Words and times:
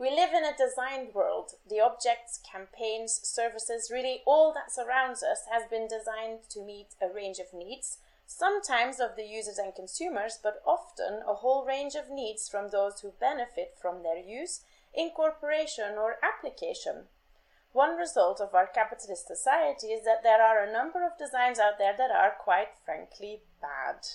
We 0.00 0.08
live 0.08 0.32
in 0.32 0.46
a 0.46 0.56
designed 0.56 1.12
world. 1.12 1.56
The 1.68 1.80
objects, 1.80 2.40
campaigns, 2.50 3.20
services, 3.22 3.90
really 3.92 4.22
all 4.24 4.50
that 4.54 4.72
surrounds 4.72 5.22
us 5.22 5.42
has 5.52 5.64
been 5.68 5.88
designed 5.88 6.48
to 6.48 6.64
meet 6.64 6.94
a 7.02 7.14
range 7.14 7.38
of 7.38 7.52
needs, 7.52 7.98
sometimes 8.26 8.98
of 8.98 9.14
the 9.14 9.26
users 9.26 9.58
and 9.58 9.74
consumers, 9.74 10.38
but 10.42 10.62
often 10.66 11.20
a 11.28 11.34
whole 11.34 11.66
range 11.66 11.96
of 11.96 12.08
needs 12.08 12.48
from 12.48 12.70
those 12.70 13.00
who 13.00 13.12
benefit 13.20 13.76
from 13.78 14.02
their 14.02 14.16
use, 14.16 14.62
incorporation, 14.94 15.98
or 15.98 16.16
application. 16.22 17.04
One 17.72 17.98
result 17.98 18.40
of 18.40 18.54
our 18.54 18.66
capitalist 18.66 19.26
society 19.26 19.88
is 19.88 20.06
that 20.06 20.22
there 20.22 20.40
are 20.42 20.64
a 20.64 20.72
number 20.72 21.04
of 21.04 21.18
designs 21.18 21.58
out 21.58 21.76
there 21.76 21.94
that 21.98 22.10
are 22.10 22.32
quite 22.40 22.72
frankly 22.86 23.42
bad. 23.60 24.06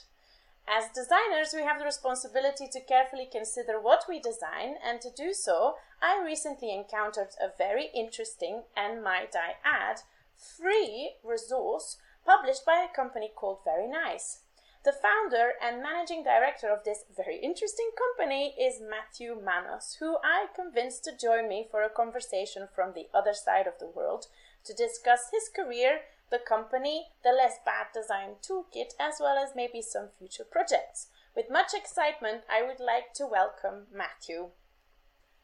As 0.67 0.89
designers, 0.89 1.53
we 1.53 1.61
have 1.61 1.77
the 1.79 1.85
responsibility 1.85 2.67
to 2.71 2.81
carefully 2.81 3.27
consider 3.31 3.79
what 3.79 4.05
we 4.09 4.19
design, 4.19 4.77
and 4.83 4.99
to 5.01 5.11
do 5.11 5.33
so, 5.33 5.77
I 6.01 6.21
recently 6.23 6.73
encountered 6.73 7.29
a 7.39 7.55
very 7.55 7.91
interesting 7.93 8.63
and, 8.75 9.03
might 9.03 9.35
I 9.35 9.55
add, 9.63 10.01
free 10.35 11.15
resource 11.23 11.97
published 12.25 12.65
by 12.65 12.83
a 12.83 12.93
company 12.93 13.31
called 13.33 13.59
Very 13.63 13.87
Nice. 13.87 14.39
The 14.83 14.91
founder 14.91 15.53
and 15.61 15.81
managing 15.81 16.23
director 16.23 16.69
of 16.69 16.83
this 16.83 17.05
very 17.15 17.37
interesting 17.37 17.89
company 17.97 18.53
is 18.59 18.79
Matthew 18.79 19.35
Manos, 19.35 19.97
who 19.99 20.17
I 20.23 20.47
convinced 20.55 21.03
to 21.05 21.17
join 21.17 21.47
me 21.47 21.67
for 21.69 21.81
a 21.81 21.89
conversation 21.89 22.67
from 22.73 22.93
the 22.93 23.07
other 23.11 23.33
side 23.33 23.65
of 23.65 23.79
the 23.79 23.87
world 23.87 24.27
to 24.63 24.73
discuss 24.73 25.29
his 25.31 25.49
career 25.49 26.01
the 26.35 26.43
company, 26.45 27.07
the 27.23 27.31
Less 27.31 27.59
Bad 27.65 27.87
Design 27.93 28.35
Toolkit, 28.41 28.91
as 28.99 29.15
well 29.21 29.37
as 29.37 29.55
maybe 29.55 29.81
some 29.81 30.09
future 30.19 30.43
projects. 30.43 31.07
With 31.33 31.45
much 31.49 31.73
excitement, 31.73 32.41
I 32.51 32.61
would 32.61 32.81
like 32.81 33.13
to 33.15 33.25
welcome 33.25 33.87
Matthew. 33.93 34.49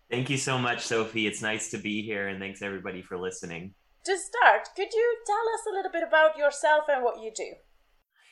Thank 0.10 0.30
you 0.30 0.38
so 0.38 0.58
much, 0.58 0.82
Sophie. 0.82 1.28
It's 1.28 1.42
nice 1.42 1.72
to 1.72 1.78
be 1.78 2.02
here, 2.02 2.28
and 2.28 2.42
thanks 2.42 2.62
everybody 2.62 3.02
for 3.02 3.18
listening. 3.18 3.74
To 4.04 4.18
start, 4.18 4.68
could 4.76 4.92
you 4.94 5.18
tell 5.26 5.48
us 5.56 5.62
a 5.70 5.74
little 5.74 5.92
bit 5.92 6.04
about 6.06 6.38
yourself 6.38 6.86
and 6.90 7.04
what 7.06 7.22
you 7.22 7.32
do? 7.34 7.54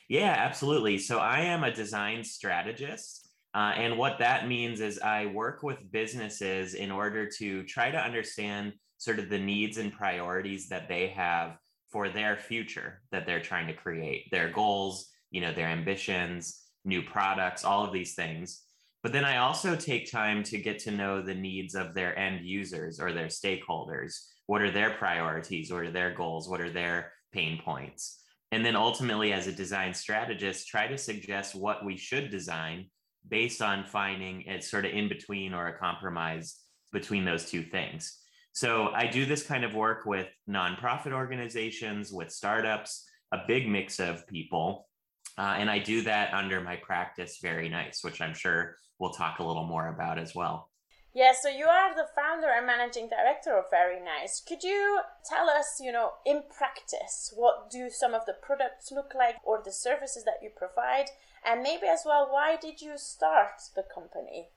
Yeah, 0.09 0.35
absolutely. 0.37 0.97
So, 0.97 1.19
I 1.19 1.41
am 1.41 1.63
a 1.63 1.73
design 1.73 2.25
strategist. 2.25 3.29
Uh, 3.53 3.73
and 3.77 3.97
what 3.97 4.19
that 4.19 4.49
means 4.49 4.81
is 4.81 4.99
I 4.99 5.27
work 5.27 5.63
with 5.63 5.91
businesses 5.91 6.73
in 6.73 6.91
order 6.91 7.29
to 7.37 7.63
try 7.63 7.89
to 7.89 7.97
understand 7.97 8.73
sort 8.97 9.17
of 9.17 9.29
the 9.29 9.39
needs 9.39 9.77
and 9.77 9.93
priorities 9.93 10.67
that 10.69 10.89
they 10.89 11.07
have 11.07 11.57
for 11.89 12.09
their 12.09 12.37
future 12.37 13.01
that 13.11 13.25
they're 13.25 13.41
trying 13.41 13.67
to 13.67 13.73
create, 13.73 14.29
their 14.31 14.49
goals, 14.49 15.09
you 15.31 15.41
know, 15.41 15.53
their 15.53 15.67
ambitions, 15.67 16.61
new 16.85 17.01
products, 17.01 17.63
all 17.63 17.83
of 17.85 17.93
these 17.93 18.15
things. 18.15 18.63
But 19.01 19.13
then 19.13 19.25
I 19.25 19.37
also 19.37 19.75
take 19.75 20.11
time 20.11 20.43
to 20.43 20.57
get 20.57 20.79
to 20.79 20.91
know 20.91 21.21
the 21.21 21.33
needs 21.33 21.73
of 21.73 21.93
their 21.93 22.17
end 22.17 22.45
users 22.45 22.99
or 22.99 23.13
their 23.13 23.27
stakeholders. 23.27 24.25
What 24.47 24.61
are 24.61 24.71
their 24.71 24.91
priorities? 24.91 25.71
What 25.71 25.83
are 25.83 25.91
their 25.91 26.13
goals? 26.13 26.49
What 26.49 26.61
are 26.61 26.71
their 26.71 27.13
pain 27.31 27.61
points? 27.63 28.23
And 28.51 28.65
then 28.65 28.75
ultimately, 28.75 29.31
as 29.31 29.47
a 29.47 29.51
design 29.51 29.93
strategist, 29.93 30.67
try 30.67 30.87
to 30.87 30.97
suggest 30.97 31.55
what 31.55 31.85
we 31.85 31.97
should 31.97 32.29
design 32.29 32.87
based 33.27 33.61
on 33.61 33.85
finding 33.85 34.41
it 34.43 34.63
sort 34.63 34.85
of 34.85 34.91
in 34.91 35.07
between 35.07 35.53
or 35.53 35.67
a 35.67 35.77
compromise 35.77 36.57
between 36.91 37.25
those 37.25 37.49
two 37.49 37.63
things. 37.63 38.17
So 38.59 38.89
I 38.93 39.07
do 39.07 39.25
this 39.25 39.41
kind 39.41 39.63
of 39.63 39.73
work 39.73 40.05
with 40.05 40.27
nonprofit 40.49 41.13
organizations, 41.13 42.11
with 42.11 42.29
startups, 42.29 43.05
a 43.31 43.37
big 43.47 43.69
mix 43.69 44.01
of 44.01 44.27
people. 44.27 44.89
Uh, 45.37 45.55
and 45.57 45.69
I 45.69 45.79
do 45.79 46.01
that 46.01 46.33
under 46.33 46.59
my 46.59 46.75
practice, 46.75 47.39
Very 47.41 47.69
Nice, 47.69 48.03
which 48.03 48.19
I'm 48.19 48.33
sure 48.33 48.75
we'll 48.99 49.13
talk 49.13 49.39
a 49.39 49.45
little 49.45 49.63
more 49.63 49.87
about 49.87 50.19
as 50.19 50.35
well. 50.35 50.71
Yeah, 51.15 51.31
so 51.41 51.47
you 51.47 51.67
are 51.67 51.95
the 51.95 52.07
founder 52.13 52.49
and 52.49 52.67
managing 52.67 53.07
director 53.07 53.57
of 53.57 53.63
Very 53.71 54.01
Nice. 54.03 54.43
Could 54.45 54.61
you 54.61 55.03
tell 55.23 55.49
us, 55.49 55.79
you 55.79 55.93
know, 55.93 56.15
in 56.25 56.43
practice, 56.53 57.31
what 57.33 57.71
do 57.71 57.89
some 57.89 58.13
of 58.13 58.25
the 58.25 58.35
products 58.41 58.91
look 58.91 59.13
like 59.15 59.37
or 59.41 59.61
the 59.63 59.71
services 59.71 60.25
that 60.25 60.43
you 60.43 60.49
provide? 60.53 61.05
And 61.45 61.63
maybe 61.63 61.87
as 61.87 62.01
well, 62.05 62.27
why 62.29 62.57
did 62.57 62.81
you 62.81 62.97
start 62.97 63.61
the 63.73 63.85
company? 63.95 64.49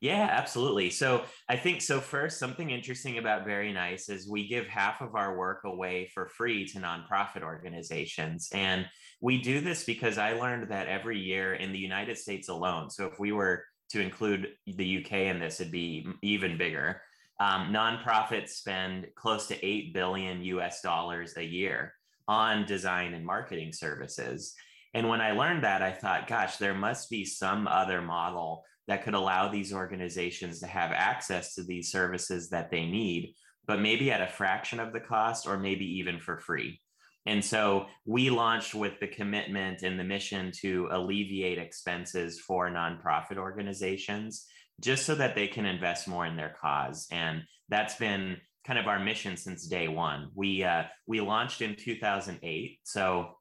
Yeah, 0.00 0.28
absolutely. 0.30 0.90
So 0.90 1.24
I 1.48 1.56
think 1.56 1.82
so. 1.82 2.00
First, 2.00 2.38
something 2.38 2.70
interesting 2.70 3.18
about 3.18 3.44
Very 3.44 3.72
Nice 3.72 4.08
is 4.08 4.28
we 4.28 4.46
give 4.46 4.68
half 4.68 5.00
of 5.00 5.16
our 5.16 5.36
work 5.36 5.64
away 5.64 6.08
for 6.14 6.28
free 6.28 6.66
to 6.66 6.78
nonprofit 6.78 7.42
organizations. 7.42 8.48
And 8.52 8.86
we 9.20 9.42
do 9.42 9.60
this 9.60 9.84
because 9.84 10.16
I 10.16 10.34
learned 10.34 10.70
that 10.70 10.86
every 10.86 11.18
year 11.18 11.54
in 11.54 11.72
the 11.72 11.78
United 11.78 12.16
States 12.16 12.48
alone, 12.48 12.90
so 12.90 13.06
if 13.06 13.18
we 13.18 13.32
were 13.32 13.64
to 13.90 14.00
include 14.00 14.52
the 14.66 15.04
UK 15.04 15.12
in 15.12 15.40
this, 15.40 15.60
it'd 15.60 15.72
be 15.72 16.06
even 16.22 16.56
bigger. 16.56 17.02
Um, 17.40 17.72
nonprofits 17.72 18.50
spend 18.50 19.08
close 19.16 19.46
to 19.48 19.66
8 19.66 19.94
billion 19.94 20.42
US 20.42 20.80
dollars 20.80 21.36
a 21.36 21.44
year 21.44 21.94
on 22.28 22.66
design 22.66 23.14
and 23.14 23.24
marketing 23.24 23.72
services. 23.72 24.54
And 24.94 25.08
when 25.08 25.20
I 25.20 25.32
learned 25.32 25.64
that, 25.64 25.82
I 25.82 25.92
thought, 25.92 26.28
gosh, 26.28 26.56
there 26.56 26.74
must 26.74 27.10
be 27.10 27.24
some 27.24 27.66
other 27.66 28.00
model 28.00 28.64
that 28.88 29.04
could 29.04 29.14
allow 29.14 29.48
these 29.48 29.72
organizations 29.72 30.60
to 30.60 30.66
have 30.66 30.90
access 30.92 31.54
to 31.54 31.62
these 31.62 31.90
services 31.92 32.48
that 32.48 32.70
they 32.70 32.86
need, 32.86 33.34
but 33.66 33.80
maybe 33.80 34.10
at 34.10 34.22
a 34.22 34.26
fraction 34.26 34.80
of 34.80 34.92
the 34.92 35.00
cost 35.00 35.46
or 35.46 35.58
maybe 35.58 35.84
even 35.98 36.18
for 36.18 36.38
free. 36.38 36.80
And 37.26 37.44
so 37.44 37.86
we 38.06 38.30
launched 38.30 38.74
with 38.74 38.98
the 39.00 39.06
commitment 39.06 39.82
and 39.82 40.00
the 40.00 40.04
mission 40.04 40.50
to 40.62 40.88
alleviate 40.90 41.58
expenses 41.58 42.40
for 42.40 42.70
nonprofit 42.70 43.36
organizations 43.36 44.46
just 44.80 45.04
so 45.04 45.14
that 45.16 45.34
they 45.34 45.46
can 45.46 45.66
invest 45.66 46.08
more 46.08 46.24
in 46.24 46.36
their 46.36 46.56
cause. 46.58 47.06
And 47.10 47.42
that's 47.68 47.96
been 47.96 48.38
kind 48.66 48.78
of 48.78 48.86
our 48.86 48.98
mission 48.98 49.36
since 49.36 49.66
day 49.66 49.88
one. 49.88 50.30
We 50.34 50.64
uh, 50.64 50.84
we 51.06 51.20
launched 51.20 51.60
in 51.60 51.76
2008. 51.76 52.78
So 52.84 53.34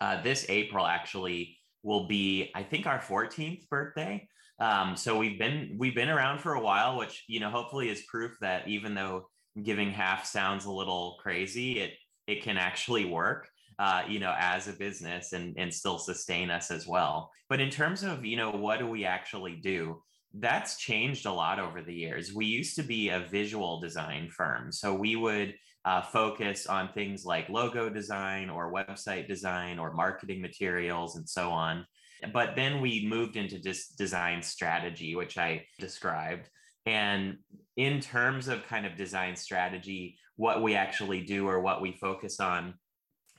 uh, 0.00 0.22
this 0.22 0.44
April 0.50 0.86
actually 0.86 1.56
will 1.82 2.06
be, 2.06 2.50
I 2.54 2.62
think, 2.62 2.86
our 2.86 2.98
14th 2.98 3.68
birthday. 3.68 4.28
Um, 4.58 4.96
so 4.96 5.18
we've 5.18 5.38
been 5.38 5.76
we've 5.78 5.94
been 5.94 6.08
around 6.08 6.40
for 6.40 6.54
a 6.54 6.60
while, 6.60 6.98
which 6.98 7.24
you 7.28 7.40
know 7.40 7.50
hopefully 7.50 7.88
is 7.88 8.02
proof 8.02 8.36
that 8.40 8.68
even 8.68 8.94
though 8.94 9.28
giving 9.62 9.90
half 9.90 10.24
sounds 10.24 10.64
a 10.64 10.70
little 10.70 11.18
crazy, 11.22 11.80
it 11.80 11.92
it 12.26 12.42
can 12.42 12.56
actually 12.56 13.04
work. 13.04 13.48
Uh, 13.78 14.02
you 14.06 14.20
know, 14.20 14.34
as 14.38 14.68
a 14.68 14.72
business 14.72 15.32
and 15.32 15.56
and 15.58 15.72
still 15.72 15.98
sustain 15.98 16.50
us 16.50 16.70
as 16.70 16.86
well. 16.86 17.30
But 17.48 17.60
in 17.60 17.70
terms 17.70 18.02
of 18.02 18.24
you 18.24 18.36
know 18.36 18.50
what 18.50 18.78
do 18.78 18.86
we 18.86 19.04
actually 19.04 19.56
do? 19.56 20.02
That's 20.34 20.78
changed 20.78 21.26
a 21.26 21.32
lot 21.32 21.58
over 21.58 21.82
the 21.82 21.94
years. 21.94 22.32
We 22.32 22.46
used 22.46 22.76
to 22.76 22.82
be 22.82 23.08
a 23.08 23.26
visual 23.30 23.80
design 23.80 24.30
firm, 24.30 24.70
so 24.70 24.94
we 24.94 25.16
would 25.16 25.54
uh, 25.84 26.02
focus 26.02 26.66
on 26.66 26.92
things 26.92 27.24
like 27.24 27.48
logo 27.48 27.88
design 27.88 28.48
or 28.48 28.72
website 28.72 29.26
design 29.26 29.78
or 29.78 29.92
marketing 29.92 30.40
materials 30.40 31.16
and 31.16 31.28
so 31.28 31.50
on. 31.50 31.84
But 32.32 32.56
then 32.56 32.80
we 32.80 33.06
moved 33.06 33.36
into 33.36 33.58
this 33.58 33.88
design 33.88 34.42
strategy, 34.42 35.16
which 35.16 35.38
I 35.38 35.64
described. 35.78 36.48
And 36.86 37.38
in 37.76 38.00
terms 38.00 38.48
of 38.48 38.66
kind 38.66 38.86
of 38.86 38.96
design 38.96 39.36
strategy, 39.36 40.18
what 40.36 40.62
we 40.62 40.74
actually 40.74 41.22
do 41.22 41.48
or 41.48 41.60
what 41.60 41.80
we 41.80 41.92
focus 41.92 42.40
on, 42.40 42.74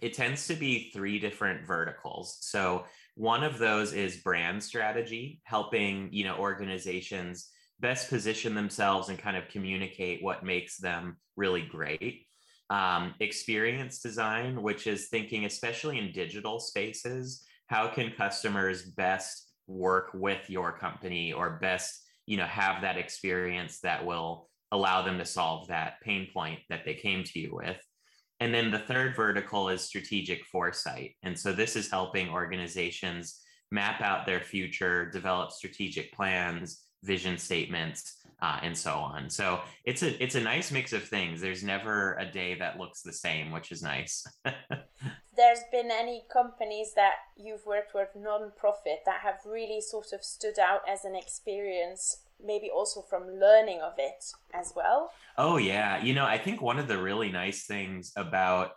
it 0.01 0.13
tends 0.13 0.47
to 0.47 0.55
be 0.55 0.91
three 0.94 1.19
different 1.19 1.66
verticals. 1.66 2.38
So 2.41 2.85
one 3.16 3.44
of 3.44 3.57
those 3.57 3.94
is 3.94 4.17
brand 4.17 4.63
strategy, 4.63 5.41
helping 5.44 6.09
you 6.11 6.23
know 6.23 6.35
organizations 6.38 7.50
best 7.79 8.09
position 8.09 8.55
themselves 8.55 9.09
and 9.09 9.19
kind 9.19 9.35
of 9.35 9.50
communicate 9.50 10.23
what 10.23 10.44
makes 10.44 10.77
them 10.77 11.17
really 11.35 11.61
great. 11.61 12.25
Um, 12.69 13.13
experience 13.19 14.00
design, 14.00 14.61
which 14.61 14.88
is 14.88 15.09
thinking, 15.09 15.45
especially 15.45 16.00
in 16.00 16.11
digital 16.11 16.59
spaces, 16.59 17.44
how 17.73 17.88
can 17.88 18.11
customers 18.11 18.84
best 18.84 19.51
work 19.66 20.11
with 20.13 20.47
your 20.47 20.72
company 20.72 21.34
or 21.34 21.57
best 21.59 22.03
you 22.28 22.38
know 22.38 22.45
have 22.45 22.84
that 22.84 22.97
experience 22.97 23.79
that 23.79 24.06
will 24.06 24.47
allow 24.72 25.01
them 25.01 25.17
to 25.17 25.25
solve 25.25 25.68
that 25.68 26.00
pain 26.03 26.27
point 26.31 26.59
that 26.69 26.86
they 26.86 26.94
came 26.94 27.24
to 27.24 27.39
you 27.39 27.50
with? 27.56 27.81
And 28.39 28.53
then 28.53 28.69
the 28.69 28.77
third 28.77 29.15
vertical 29.15 29.69
is 29.69 29.81
strategic 29.81 30.45
foresight. 30.45 31.15
And 31.24 31.38
so 31.38 31.51
this 31.51 31.75
is 31.75 31.89
helping 31.89 32.30
organizations 32.30 33.39
map 33.71 34.01
out 34.01 34.27
their 34.27 34.42
future 34.42 35.09
develop 35.09 35.51
strategic 35.51 36.13
plans 36.13 36.83
vision 37.01 37.39
statements 37.39 38.19
uh, 38.44 38.59
and 38.62 38.77
so 38.77 38.94
on. 38.94 39.31
So 39.31 39.62
it's 39.83 40.03
a 40.03 40.24
it's 40.24 40.36
a 40.36 40.42
nice 40.42 40.71
mix 40.71 40.94
of 40.94 41.03
things. 41.03 41.42
There's 41.42 41.63
never 41.63 42.18
a 42.19 42.25
day 42.31 42.53
that 42.59 42.77
looks 42.77 43.01
the 43.01 43.13
same 43.13 43.51
which 43.51 43.71
is 43.71 43.81
nice 43.81 44.24
there's 45.35 45.63
been 45.71 45.89
any 45.91 46.24
companies 46.31 46.94
that 46.95 47.13
you've 47.35 47.65
worked 47.65 47.94
with 47.94 48.09
non-profit 48.15 49.00
that 49.06 49.21
have 49.21 49.39
really 49.45 49.81
sort 49.81 50.13
of 50.13 50.24
stood 50.24 50.59
out 50.59 50.81
as 50.88 51.06
an 51.06 51.15
experience 51.15 52.19
maybe 52.45 52.69
also 52.69 53.01
from 53.01 53.39
learning 53.39 53.80
of 53.81 53.94
it 53.97 54.25
as 54.53 54.74
well? 54.75 55.12
Oh 55.38 55.57
yeah. 55.57 56.03
You 56.03 56.13
know 56.13 56.25
i 56.25 56.38
think 56.38 56.62
one 56.62 56.80
of 56.80 56.88
the 56.88 57.01
really 57.01 57.31
nice 57.31 57.65
things 57.65 58.12
about 58.15 58.71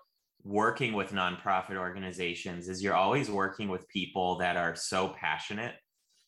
working 0.46 0.92
with 0.92 1.10
nonprofit 1.10 1.76
organizations 1.76 2.68
is 2.68 2.82
you're 2.82 2.94
always 2.94 3.28
working 3.28 3.68
with 3.68 3.88
people 3.88 4.38
that 4.38 4.56
are 4.56 4.76
so 4.76 5.08
passionate. 5.08 5.74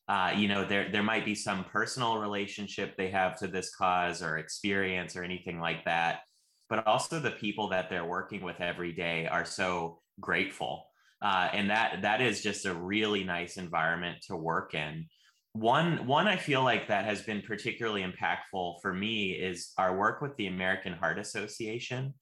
Uh, 0.08 0.32
you 0.36 0.48
know, 0.48 0.64
there 0.64 0.90
there 0.90 1.02
might 1.02 1.24
be 1.24 1.34
some 1.34 1.64
personal 1.64 2.18
relationship 2.18 2.96
they 2.96 3.10
have 3.10 3.38
to 3.38 3.46
this 3.46 3.74
cause 3.74 4.22
or 4.22 4.38
experience 4.38 5.14
or 5.14 5.22
anything 5.22 5.60
like 5.60 5.84
that, 5.84 6.20
but 6.68 6.84
also 6.86 7.20
the 7.20 7.30
people 7.32 7.68
that 7.68 7.88
they're 7.88 8.04
working 8.04 8.42
with 8.42 8.60
every 8.60 8.92
day 8.92 9.26
are 9.26 9.44
so 9.44 10.00
grateful, 10.20 10.86
uh, 11.22 11.48
and 11.52 11.70
that 11.70 12.02
that 12.02 12.20
is 12.20 12.42
just 12.42 12.66
a 12.66 12.74
really 12.74 13.24
nice 13.24 13.56
environment 13.56 14.18
to 14.28 14.36
work 14.36 14.74
in. 14.74 15.06
One 15.52 16.06
one 16.06 16.28
I 16.28 16.36
feel 16.36 16.62
like 16.62 16.88
that 16.88 17.04
has 17.04 17.22
been 17.22 17.42
particularly 17.42 18.04
impactful 18.04 18.80
for 18.80 18.92
me 18.92 19.32
is 19.32 19.72
our 19.78 19.96
work 19.96 20.20
with 20.20 20.36
the 20.36 20.46
American 20.46 20.92
Heart 20.92 21.18
Association. 21.18 22.14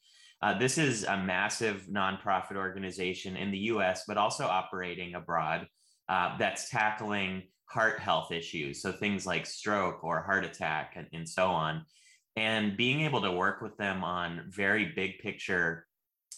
Uh, 0.42 0.58
this 0.58 0.78
is 0.78 1.04
a 1.04 1.16
massive 1.16 1.86
nonprofit 1.90 2.56
organization 2.56 3.36
in 3.36 3.50
the 3.50 3.58
U.S., 3.58 4.04
but 4.06 4.18
also 4.18 4.44
operating 4.44 5.14
abroad. 5.14 5.66
Uh, 6.08 6.36
that's 6.38 6.70
tackling 6.70 7.42
heart 7.68 7.98
health 7.98 8.30
issues. 8.30 8.80
So 8.80 8.92
things 8.92 9.26
like 9.26 9.46
stroke 9.46 10.04
or 10.04 10.22
heart 10.22 10.44
attack 10.44 10.92
and, 10.96 11.06
and 11.12 11.28
so 11.28 11.48
on. 11.48 11.84
And 12.36 12.76
being 12.76 13.00
able 13.00 13.22
to 13.22 13.32
work 13.32 13.60
with 13.60 13.76
them 13.76 14.04
on 14.04 14.44
very 14.50 14.92
big 14.94 15.18
picture 15.18 15.86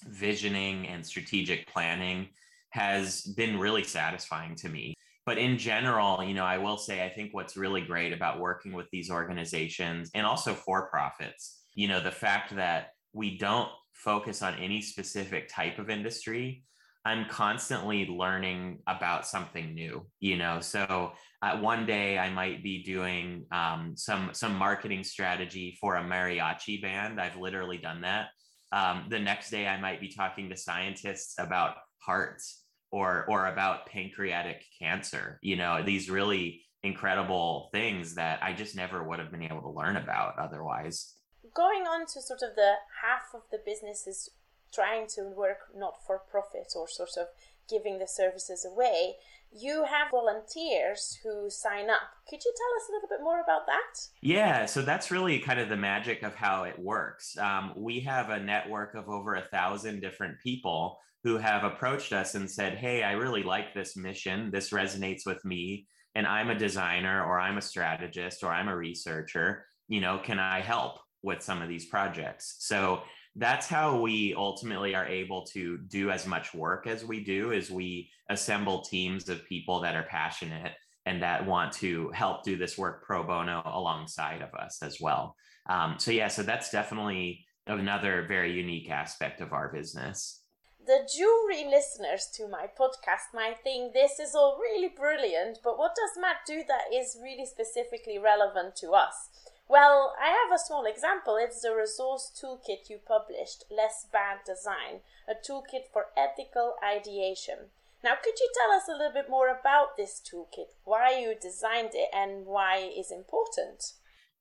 visioning 0.06 0.86
and 0.88 1.04
strategic 1.04 1.66
planning 1.66 2.28
has 2.70 3.22
been 3.22 3.58
really 3.58 3.84
satisfying 3.84 4.54
to 4.56 4.68
me. 4.68 4.94
But 5.24 5.38
in 5.38 5.58
general, 5.58 6.22
you 6.22 6.34
know, 6.34 6.44
I 6.44 6.58
will 6.58 6.78
say, 6.78 7.04
I 7.04 7.08
think 7.10 7.34
what's 7.34 7.56
really 7.56 7.82
great 7.82 8.12
about 8.12 8.40
working 8.40 8.72
with 8.72 8.86
these 8.90 9.10
organizations 9.10 10.10
and 10.14 10.24
also 10.26 10.54
for 10.54 10.88
profits, 10.88 11.60
you 11.74 11.86
know, 11.86 12.00
the 12.00 12.10
fact 12.10 12.56
that 12.56 12.92
we 13.12 13.36
don't 13.36 13.68
focus 13.92 14.42
on 14.42 14.54
any 14.54 14.80
specific 14.80 15.48
type 15.48 15.78
of 15.78 15.90
industry, 15.90 16.64
I'm 17.04 17.26
constantly 17.28 18.06
learning 18.06 18.80
about 18.86 19.26
something 19.26 19.74
new, 19.74 20.06
you 20.20 20.36
know. 20.36 20.60
So 20.60 21.12
uh, 21.42 21.58
one 21.58 21.86
day 21.86 22.18
I 22.18 22.30
might 22.30 22.62
be 22.62 22.82
doing 22.82 23.44
um, 23.52 23.94
some 23.96 24.30
some 24.32 24.54
marketing 24.54 25.04
strategy 25.04 25.76
for 25.80 25.96
a 25.96 26.02
mariachi 26.02 26.82
band. 26.82 27.20
I've 27.20 27.36
literally 27.36 27.78
done 27.78 28.02
that. 28.02 28.28
Um, 28.72 29.06
the 29.08 29.18
next 29.18 29.50
day 29.50 29.66
I 29.66 29.80
might 29.80 30.00
be 30.00 30.08
talking 30.08 30.48
to 30.50 30.56
scientists 30.56 31.34
about 31.38 31.76
hearts 31.98 32.64
or 32.90 33.24
or 33.28 33.46
about 33.46 33.86
pancreatic 33.86 34.62
cancer. 34.78 35.38
You 35.42 35.56
know, 35.56 35.82
these 35.82 36.10
really 36.10 36.62
incredible 36.82 37.68
things 37.72 38.14
that 38.14 38.42
I 38.42 38.52
just 38.52 38.76
never 38.76 39.02
would 39.02 39.18
have 39.18 39.30
been 39.30 39.42
able 39.42 39.62
to 39.62 39.70
learn 39.70 39.96
about 39.96 40.38
otherwise. 40.38 41.14
Going 41.54 41.86
on 41.86 42.06
to 42.06 42.20
sort 42.20 42.42
of 42.42 42.54
the 42.56 42.74
half 43.02 43.34
of 43.34 43.42
the 43.50 43.58
businesses 43.64 44.30
trying 44.72 45.06
to 45.08 45.22
work 45.22 45.58
not 45.74 45.94
for 46.06 46.18
profit 46.30 46.72
or 46.76 46.86
sort 46.88 47.16
of 47.18 47.28
giving 47.68 47.98
the 47.98 48.08
services 48.08 48.66
away, 48.70 49.16
you 49.52 49.84
have 49.84 50.10
volunteers 50.10 51.18
who 51.22 51.48
sign 51.48 51.88
up. 51.88 52.00
Could 52.28 52.44
you 52.44 52.52
tell 52.56 52.76
us 52.76 52.88
a 52.88 52.92
little 52.92 53.08
bit 53.08 53.22
more 53.22 53.40
about 53.40 53.66
that? 53.66 54.00
Yeah, 54.20 54.66
so 54.66 54.82
that's 54.82 55.10
really 55.10 55.38
kind 55.38 55.58
of 55.58 55.68
the 55.68 55.76
magic 55.76 56.22
of 56.22 56.34
how 56.34 56.64
it 56.64 56.78
works. 56.78 57.36
Um, 57.38 57.72
we 57.76 58.00
have 58.00 58.30
a 58.30 58.40
network 58.40 58.94
of 58.94 59.08
over 59.08 59.36
a 59.36 59.42
thousand 59.42 60.00
different 60.00 60.38
people 60.40 60.98
who 61.24 61.36
have 61.36 61.64
approached 61.64 62.12
us 62.12 62.34
and 62.34 62.50
said, 62.50 62.74
Hey, 62.74 63.02
I 63.02 63.12
really 63.12 63.42
like 63.42 63.74
this 63.74 63.96
mission. 63.96 64.50
This 64.50 64.70
resonates 64.70 65.26
with 65.26 65.44
me. 65.44 65.86
And 66.14 66.26
I'm 66.26 66.50
a 66.50 66.58
designer, 66.58 67.24
or 67.24 67.38
I'm 67.38 67.58
a 67.58 67.62
strategist, 67.62 68.42
or 68.42 68.50
I'm 68.50 68.68
a 68.68 68.76
researcher. 68.76 69.64
You 69.88 70.00
know, 70.00 70.20
can 70.22 70.38
I 70.38 70.60
help 70.60 70.98
with 71.22 71.42
some 71.42 71.62
of 71.62 71.68
these 71.68 71.86
projects? 71.86 72.56
So 72.60 73.02
that's 73.36 73.66
how 73.66 74.00
we 74.00 74.34
ultimately 74.34 74.94
are 74.94 75.06
able 75.06 75.44
to 75.46 75.78
do 75.88 76.10
as 76.10 76.26
much 76.26 76.54
work 76.54 76.86
as 76.86 77.04
we 77.04 77.22
do 77.22 77.52
is 77.52 77.70
we 77.70 78.10
assemble 78.30 78.82
teams 78.82 79.28
of 79.28 79.44
people 79.46 79.80
that 79.80 79.94
are 79.94 80.04
passionate 80.04 80.72
and 81.06 81.22
that 81.22 81.46
want 81.46 81.72
to 81.72 82.10
help 82.10 82.44
do 82.44 82.56
this 82.56 82.76
work 82.76 83.04
pro 83.04 83.22
bono 83.22 83.62
alongside 83.64 84.42
of 84.42 84.52
us 84.54 84.82
as 84.82 84.98
well. 85.00 85.34
Um, 85.68 85.96
so 85.98 86.10
yeah 86.10 86.28
so 86.28 86.42
that's 86.42 86.70
definitely 86.70 87.44
another 87.66 88.24
very 88.26 88.52
unique 88.52 88.90
aspect 88.90 89.40
of 89.40 89.52
our 89.52 89.72
business. 89.72 90.42
The 90.86 91.06
jewelry 91.14 91.68
listeners 91.70 92.28
to 92.34 92.48
my 92.48 92.66
podcast 92.80 93.34
might 93.34 93.58
think 93.62 93.92
this 93.92 94.18
is 94.18 94.34
all 94.34 94.58
really 94.58 94.88
brilliant 94.88 95.58
but 95.62 95.78
what 95.78 95.92
does 95.94 96.20
matt 96.20 96.38
do 96.46 96.62
that 96.66 96.94
is 96.94 97.18
really 97.22 97.44
specifically 97.44 98.18
relevant 98.18 98.74
to 98.76 98.92
us 98.92 99.28
well, 99.68 100.14
I 100.20 100.28
have 100.28 100.54
a 100.54 100.58
small 100.58 100.86
example. 100.86 101.36
It's 101.36 101.60
the 101.60 101.74
resource 101.74 102.32
toolkit 102.34 102.88
you 102.88 102.98
published, 103.06 103.64
Less 103.70 104.06
Bad 104.10 104.38
Design, 104.46 105.00
a 105.28 105.34
toolkit 105.34 105.92
for 105.92 106.06
ethical 106.16 106.74
ideation. 106.82 107.70
Now, 108.02 108.14
could 108.22 108.38
you 108.38 108.48
tell 108.54 108.76
us 108.76 108.88
a 108.88 108.92
little 108.92 109.12
bit 109.12 109.28
more 109.28 109.48
about 109.48 109.96
this 109.96 110.22
toolkit, 110.22 110.72
why 110.84 111.18
you 111.18 111.34
designed 111.40 111.90
it, 111.94 112.08
and 112.14 112.46
why 112.46 112.78
it 112.78 112.98
is 112.98 113.10
important? 113.10 113.92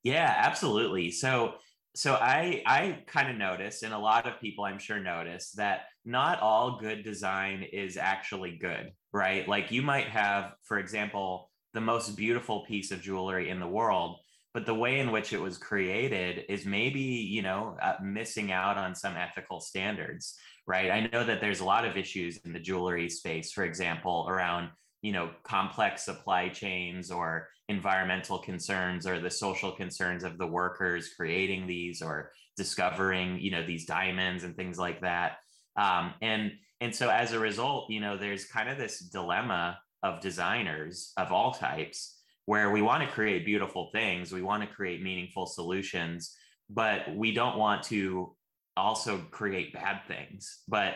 Yeah, 0.02 0.32
absolutely. 0.36 1.10
So, 1.10 1.54
so 1.94 2.14
I 2.14 2.62
I 2.64 3.02
kind 3.06 3.28
of 3.28 3.36
noticed, 3.36 3.82
and 3.82 3.92
a 3.92 3.98
lot 3.98 4.26
of 4.26 4.40
people 4.40 4.64
I'm 4.64 4.78
sure 4.78 5.00
notice 5.00 5.50
that 5.56 5.86
not 6.04 6.40
all 6.40 6.78
good 6.78 7.02
design 7.02 7.66
is 7.72 7.96
actually 7.96 8.56
good, 8.58 8.92
right? 9.12 9.46
Like 9.48 9.72
you 9.72 9.82
might 9.82 10.08
have, 10.08 10.52
for 10.62 10.78
example, 10.78 11.50
the 11.74 11.80
most 11.80 12.16
beautiful 12.16 12.64
piece 12.64 12.92
of 12.92 13.02
jewelry 13.02 13.50
in 13.50 13.60
the 13.60 13.66
world, 13.66 14.20
but 14.58 14.66
the 14.66 14.74
way 14.74 14.98
in 14.98 15.12
which 15.12 15.32
it 15.32 15.40
was 15.40 15.56
created 15.56 16.44
is 16.48 16.66
maybe 16.66 16.98
you 16.98 17.42
know 17.42 17.76
uh, 17.80 17.94
missing 18.02 18.50
out 18.50 18.76
on 18.76 18.92
some 18.92 19.16
ethical 19.16 19.60
standards 19.60 20.36
right? 20.66 20.90
I 20.90 21.08
know 21.12 21.24
that 21.24 21.40
there's 21.40 21.60
a 21.60 21.64
lot 21.64 21.86
of 21.86 21.96
issues 21.96 22.38
in 22.44 22.52
the 22.52 22.58
jewelry 22.58 23.08
space 23.08 23.52
for 23.52 23.62
example 23.62 24.26
around 24.28 24.70
you 25.00 25.12
know 25.12 25.30
complex 25.44 26.04
supply 26.04 26.48
chains 26.48 27.12
or 27.12 27.48
environmental 27.68 28.40
concerns 28.40 29.06
or 29.06 29.20
the 29.20 29.30
social 29.30 29.70
concerns 29.70 30.24
of 30.24 30.38
the 30.38 30.46
workers 30.46 31.14
creating 31.16 31.68
these 31.68 32.02
or 32.02 32.32
discovering 32.56 33.38
you 33.38 33.52
know 33.52 33.64
these 33.64 33.86
diamonds 33.86 34.42
and 34.42 34.56
things 34.56 34.76
like 34.76 35.00
that. 35.02 35.36
Um, 35.76 36.14
and 36.20 36.50
and 36.80 36.92
so 36.92 37.10
as 37.10 37.30
a 37.30 37.38
result 37.38 37.90
you 37.90 38.00
know 38.00 38.16
there's 38.16 38.44
kind 38.44 38.68
of 38.68 38.76
this 38.76 38.98
dilemma 38.98 39.78
of 40.02 40.20
designers 40.20 41.12
of 41.16 41.30
all 41.30 41.52
types 41.52 42.17
where 42.48 42.70
we 42.70 42.80
want 42.80 43.02
to 43.02 43.10
create 43.10 43.44
beautiful 43.44 43.90
things, 43.92 44.32
we 44.32 44.40
want 44.40 44.62
to 44.62 44.74
create 44.74 45.02
meaningful 45.02 45.44
solutions, 45.44 46.34
but 46.70 47.14
we 47.14 47.30
don't 47.30 47.58
want 47.58 47.82
to 47.82 48.34
also 48.74 49.18
create 49.30 49.74
bad 49.74 50.00
things. 50.08 50.60
But 50.66 50.94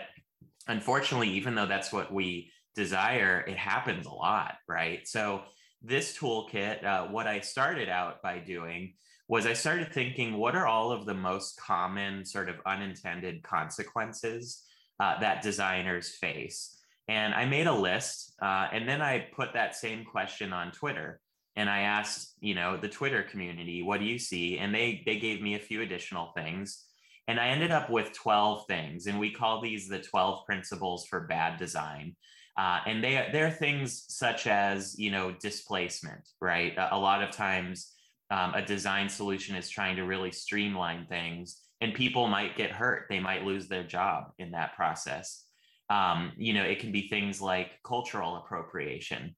unfortunately, 0.67 1.29
even 1.29 1.55
though 1.55 1.67
that's 1.67 1.93
what 1.93 2.11
we 2.11 2.51
desire, 2.75 3.45
it 3.47 3.59
happens 3.59 4.07
a 4.07 4.11
lot, 4.15 4.55
right? 4.67 5.07
So, 5.07 5.43
this 5.83 6.17
toolkit, 6.17 6.87
uh, 6.87 7.09
what 7.09 7.27
I 7.27 7.41
started 7.41 7.91
out 7.91 8.23
by 8.23 8.39
doing 8.39 8.95
was 9.29 9.45
I 9.45 9.53
started 9.53 9.93
thinking, 9.93 10.39
what 10.39 10.57
are 10.57 10.67
all 10.67 10.91
of 10.91 11.05
the 11.05 11.13
most 11.13 11.61
common 11.61 12.25
sort 12.25 12.49
of 12.49 12.57
unintended 12.65 13.43
consequences 13.43 14.63
uh, 15.01 15.21
that 15.21 15.43
designers 15.43 16.17
face? 16.17 16.79
And 17.09 17.35
I 17.35 17.45
made 17.45 17.67
a 17.67 17.75
list, 17.75 18.33
uh, 18.41 18.69
and 18.73 18.89
then 18.89 19.03
I 19.03 19.27
put 19.37 19.53
that 19.53 19.77
same 19.77 20.07
question 20.07 20.55
on 20.55 20.73
Twitter 20.73 21.21
and 21.57 21.69
I 21.69 21.81
asked, 21.81 22.35
you 22.41 22.55
know, 22.55 22.77
the 22.77 22.89
Twitter 22.89 23.23
community, 23.23 23.83
what 23.83 24.01
do 24.01 24.07
you 24.07 24.19
see? 24.19 24.59
And 24.59 24.75
they 24.75 25.03
they 25.05 25.19
gave 25.19 25.43
me 25.43 25.55
a 25.55 25.61
few 25.61 25.83
additional 25.83 26.33
things. 26.35 26.85
And 27.29 27.39
I 27.39 27.49
ended 27.49 27.71
up 27.71 27.89
with 27.89 28.13
12 28.13 28.67
things, 28.67 29.07
and 29.07 29.19
we 29.19 29.31
call 29.31 29.61
these 29.61 29.89
the 29.89 30.01
12 30.01 30.45
principles 30.45 31.07
for 31.07 31.21
bad 31.21 31.59
design. 31.59 32.17
Uh, 32.57 32.81
and 32.87 33.03
they 33.03 33.29
they're 33.33 33.51
things 33.51 34.05
such 34.09 34.47
as 34.47 34.99
you 34.99 35.11
know 35.11 35.33
displacement, 35.33 36.29
right? 36.41 36.77
A, 36.77 36.97
a 36.97 36.99
lot 36.99 37.23
of 37.23 37.31
times, 37.31 37.93
um, 38.31 38.55
a 38.55 38.63
design 38.65 39.09
solution 39.09 39.55
is 39.55 39.69
trying 39.69 39.97
to 39.97 40.05
really 40.05 40.33
streamline 40.33 41.07
things, 41.07 41.61
and 41.81 41.95
people 41.95 42.29
might 42.29 42.57
get 42.57 42.71
hurt. 42.71 43.07
They 43.09 43.21
might 43.21 43.45
lose 43.45 43.69
their 43.69 43.85
job 43.85 44.33
in 44.39 44.53
that 44.53 44.75
process. 44.75 45.45
Um, 45.91 46.33
you 46.39 46.55
know, 46.55 46.63
it 46.63 46.79
can 46.79 46.93
be 46.93 47.09
things 47.09 47.43
like 47.43 47.83
cultural 47.85 48.37
appropriation 48.37 49.35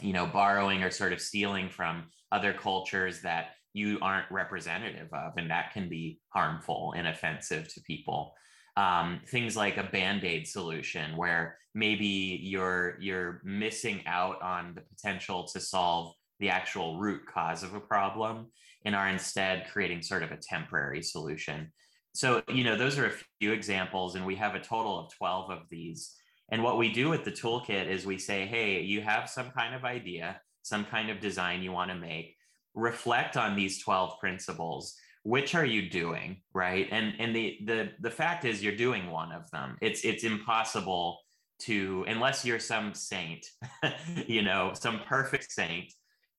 you 0.00 0.12
know 0.12 0.26
borrowing 0.26 0.82
or 0.82 0.90
sort 0.90 1.12
of 1.12 1.20
stealing 1.20 1.68
from 1.68 2.04
other 2.32 2.52
cultures 2.52 3.22
that 3.22 3.50
you 3.72 3.98
aren't 4.00 4.30
representative 4.30 5.12
of 5.12 5.32
and 5.36 5.50
that 5.50 5.72
can 5.72 5.88
be 5.88 6.18
harmful 6.30 6.94
and 6.96 7.06
offensive 7.06 7.72
to 7.74 7.80
people. 7.82 8.34
Um, 8.76 9.20
things 9.28 9.56
like 9.56 9.76
a 9.76 9.84
band-aid 9.84 10.46
solution 10.46 11.16
where 11.16 11.58
maybe 11.74 12.40
you're 12.42 12.96
you're 13.00 13.40
missing 13.44 14.02
out 14.06 14.40
on 14.42 14.74
the 14.74 14.80
potential 14.80 15.44
to 15.48 15.60
solve 15.60 16.14
the 16.40 16.48
actual 16.48 16.98
root 16.98 17.22
cause 17.26 17.62
of 17.62 17.74
a 17.74 17.80
problem 17.80 18.46
and 18.84 18.94
are 18.94 19.08
instead 19.08 19.66
creating 19.72 20.02
sort 20.02 20.22
of 20.22 20.32
a 20.32 20.38
temporary 20.38 21.02
solution. 21.02 21.70
So 22.14 22.42
you 22.48 22.64
know 22.64 22.76
those 22.76 22.98
are 22.98 23.06
a 23.06 23.14
few 23.40 23.52
examples 23.52 24.14
and 24.14 24.24
we 24.24 24.36
have 24.36 24.54
a 24.54 24.60
total 24.60 24.98
of 24.98 25.14
12 25.16 25.50
of 25.50 25.58
these 25.70 26.14
and 26.50 26.62
what 26.62 26.78
we 26.78 26.92
do 26.92 27.08
with 27.08 27.24
the 27.24 27.32
toolkit 27.32 27.88
is 27.88 28.06
we 28.06 28.18
say, 28.18 28.46
hey, 28.46 28.80
you 28.80 29.00
have 29.00 29.28
some 29.28 29.50
kind 29.50 29.74
of 29.74 29.84
idea, 29.84 30.40
some 30.62 30.84
kind 30.84 31.10
of 31.10 31.20
design 31.20 31.62
you 31.62 31.72
want 31.72 31.90
to 31.90 31.96
make. 31.96 32.36
Reflect 32.74 33.36
on 33.36 33.56
these 33.56 33.82
12 33.82 34.20
principles. 34.20 34.94
Which 35.24 35.56
are 35.56 35.64
you 35.64 35.90
doing? 35.90 36.42
Right. 36.54 36.86
And 36.92 37.14
and 37.18 37.34
the 37.34 37.58
the 37.64 37.90
the 38.00 38.10
fact 38.10 38.44
is 38.44 38.62
you're 38.62 38.76
doing 38.76 39.10
one 39.10 39.32
of 39.32 39.50
them. 39.50 39.76
It's 39.80 40.04
it's 40.04 40.22
impossible 40.22 41.18
to 41.62 42.04
unless 42.06 42.44
you're 42.44 42.60
some 42.60 42.94
saint, 42.94 43.44
you 44.28 44.42
know, 44.42 44.70
some 44.74 45.00
perfect 45.08 45.50
saint, 45.50 45.92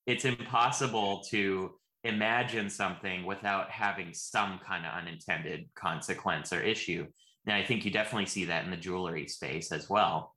it's 0.06 0.24
impossible 0.24 1.24
to 1.32 1.72
imagine 2.06 2.70
something 2.70 3.26
without 3.26 3.70
having 3.70 4.14
some 4.14 4.60
kind 4.66 4.86
of 4.86 4.94
unintended 4.94 5.66
consequence 5.76 6.54
or 6.54 6.62
issue. 6.62 7.06
And 7.48 7.56
I 7.56 7.64
think 7.64 7.86
you 7.86 7.92
definitely 7.92 8.26
see 8.28 8.46
that 8.46 8.66
in 8.66 8.72
the 8.72 8.78
jewelry 8.78 9.28
space 9.28 9.72
as 9.72 9.90
well. 9.90 10.36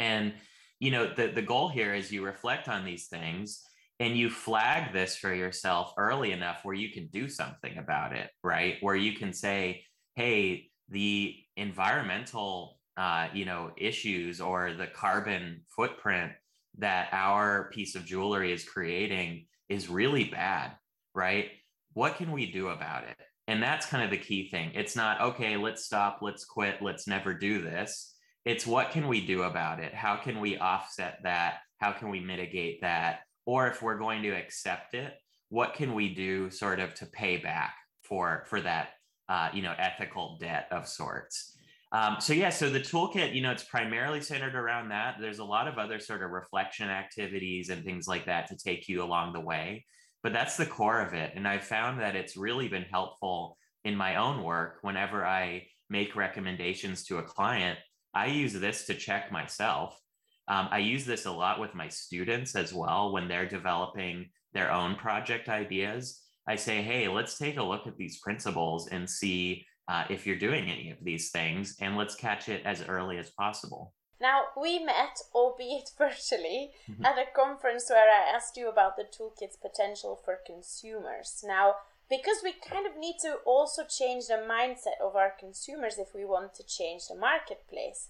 And 0.00 0.34
you 0.80 0.90
know, 0.90 1.12
the 1.12 1.28
the 1.28 1.42
goal 1.42 1.68
here 1.68 1.94
is 1.94 2.12
you 2.12 2.24
reflect 2.24 2.68
on 2.68 2.84
these 2.84 3.06
things 3.08 3.62
and 4.00 4.16
you 4.16 4.28
flag 4.30 4.92
this 4.92 5.16
for 5.16 5.32
yourself 5.32 5.94
early 5.96 6.32
enough 6.32 6.64
where 6.64 6.74
you 6.74 6.90
can 6.90 7.06
do 7.08 7.28
something 7.28 7.78
about 7.78 8.12
it, 8.12 8.30
right? 8.42 8.76
Where 8.80 8.96
you 8.96 9.14
can 9.14 9.32
say, 9.32 9.84
"Hey, 10.14 10.70
the 10.88 11.36
environmental, 11.56 12.80
uh, 12.96 13.28
you 13.32 13.44
know, 13.44 13.72
issues 13.76 14.40
or 14.40 14.74
the 14.74 14.88
carbon 14.88 15.62
footprint 15.74 16.32
that 16.78 17.08
our 17.12 17.70
piece 17.70 17.94
of 17.94 18.04
jewelry 18.04 18.52
is 18.52 18.64
creating 18.68 19.46
is 19.68 19.88
really 19.88 20.24
bad, 20.24 20.76
right? 21.14 21.50
What 21.94 22.16
can 22.16 22.32
we 22.32 22.50
do 22.52 22.68
about 22.68 23.04
it?" 23.04 23.16
And 23.46 23.62
that's 23.62 23.86
kind 23.86 24.02
of 24.02 24.10
the 24.10 24.18
key 24.18 24.48
thing. 24.48 24.72
It's 24.74 24.96
not 24.96 25.20
okay. 25.20 25.56
Let's 25.56 25.84
stop. 25.84 26.20
Let's 26.22 26.44
quit. 26.44 26.80
Let's 26.80 27.06
never 27.06 27.34
do 27.34 27.60
this 27.60 28.14
it's 28.44 28.66
what 28.66 28.90
can 28.90 29.08
we 29.08 29.24
do 29.24 29.42
about 29.42 29.80
it? 29.80 29.94
How 29.94 30.16
can 30.16 30.40
we 30.40 30.58
offset 30.58 31.18
that? 31.22 31.58
How 31.78 31.92
can 31.92 32.10
we 32.10 32.20
mitigate 32.20 32.80
that? 32.82 33.20
Or 33.46 33.68
if 33.68 33.82
we're 33.82 33.98
going 33.98 34.22
to 34.22 34.30
accept 34.30 34.94
it, 34.94 35.14
what 35.48 35.74
can 35.74 35.94
we 35.94 36.14
do 36.14 36.50
sort 36.50 36.80
of 36.80 36.94
to 36.94 37.06
pay 37.06 37.36
back 37.38 37.74
for 38.02 38.44
for 38.48 38.60
that 38.60 38.90
uh, 39.28 39.48
you 39.52 39.62
know 39.62 39.74
ethical 39.78 40.36
debt 40.40 40.68
of 40.70 40.86
sorts? 40.86 41.56
Um, 41.92 42.16
so 42.18 42.32
yeah, 42.32 42.50
so 42.50 42.68
the 42.70 42.80
toolkit, 42.80 43.34
you 43.34 43.40
know, 43.40 43.52
it's 43.52 43.62
primarily 43.62 44.20
centered 44.20 44.56
around 44.56 44.88
that. 44.88 45.16
There's 45.20 45.38
a 45.38 45.44
lot 45.44 45.68
of 45.68 45.78
other 45.78 46.00
sort 46.00 46.22
of 46.22 46.30
reflection 46.30 46.88
activities 46.88 47.68
and 47.68 47.84
things 47.84 48.08
like 48.08 48.26
that 48.26 48.48
to 48.48 48.56
take 48.56 48.88
you 48.88 49.02
along 49.02 49.32
the 49.32 49.40
way, 49.40 49.86
but 50.24 50.32
that's 50.32 50.56
the 50.56 50.66
core 50.66 51.00
of 51.00 51.14
it. 51.14 51.32
And 51.36 51.46
I've 51.46 51.62
found 51.62 52.00
that 52.00 52.16
it's 52.16 52.36
really 52.36 52.66
been 52.66 52.86
helpful 52.90 53.56
in 53.84 53.94
my 53.94 54.16
own 54.16 54.42
work 54.42 54.78
whenever 54.82 55.24
I 55.24 55.68
make 55.88 56.16
recommendations 56.16 57.04
to 57.04 57.18
a 57.18 57.22
client 57.22 57.78
I 58.14 58.26
use 58.26 58.52
this 58.52 58.86
to 58.86 58.94
check 58.94 59.32
myself. 59.32 60.00
Um, 60.46 60.68
I 60.70 60.78
use 60.78 61.04
this 61.04 61.26
a 61.26 61.32
lot 61.32 61.58
with 61.58 61.74
my 61.74 61.88
students 61.88 62.54
as 62.54 62.72
well 62.72 63.12
when 63.12 63.26
they're 63.26 63.48
developing 63.48 64.30
their 64.52 64.70
own 64.70 64.94
project 64.94 65.48
ideas. 65.48 66.20
I 66.46 66.56
say, 66.56 66.82
hey, 66.82 67.08
let's 67.08 67.38
take 67.38 67.56
a 67.56 67.62
look 67.62 67.86
at 67.86 67.96
these 67.96 68.20
principles 68.20 68.88
and 68.88 69.08
see 69.08 69.66
uh, 69.88 70.04
if 70.08 70.26
you're 70.26 70.36
doing 70.36 70.70
any 70.70 70.90
of 70.90 70.98
these 71.02 71.30
things, 71.30 71.76
and 71.80 71.96
let's 71.96 72.14
catch 72.14 72.48
it 72.48 72.62
as 72.64 72.82
early 72.82 73.18
as 73.18 73.30
possible. 73.30 73.92
Now, 74.24 74.44
we 74.56 74.78
met, 74.78 75.18
albeit 75.34 75.90
virtually, 75.98 76.70
mm-hmm. 76.90 77.04
at 77.04 77.18
a 77.18 77.30
conference 77.36 77.90
where 77.90 78.08
I 78.08 78.34
asked 78.34 78.56
you 78.56 78.70
about 78.70 78.96
the 78.96 79.04
toolkit's 79.04 79.58
potential 79.58 80.18
for 80.24 80.38
consumers. 80.46 81.44
Now, 81.46 81.74
because 82.08 82.38
we 82.42 82.52
kind 82.52 82.86
of 82.86 82.96
need 82.96 83.16
to 83.20 83.36
also 83.44 83.82
change 83.84 84.28
the 84.28 84.42
mindset 84.48 84.98
of 85.04 85.14
our 85.14 85.34
consumers 85.38 85.98
if 85.98 86.14
we 86.14 86.24
want 86.24 86.54
to 86.54 86.64
change 86.64 87.02
the 87.06 87.14
marketplace. 87.14 88.08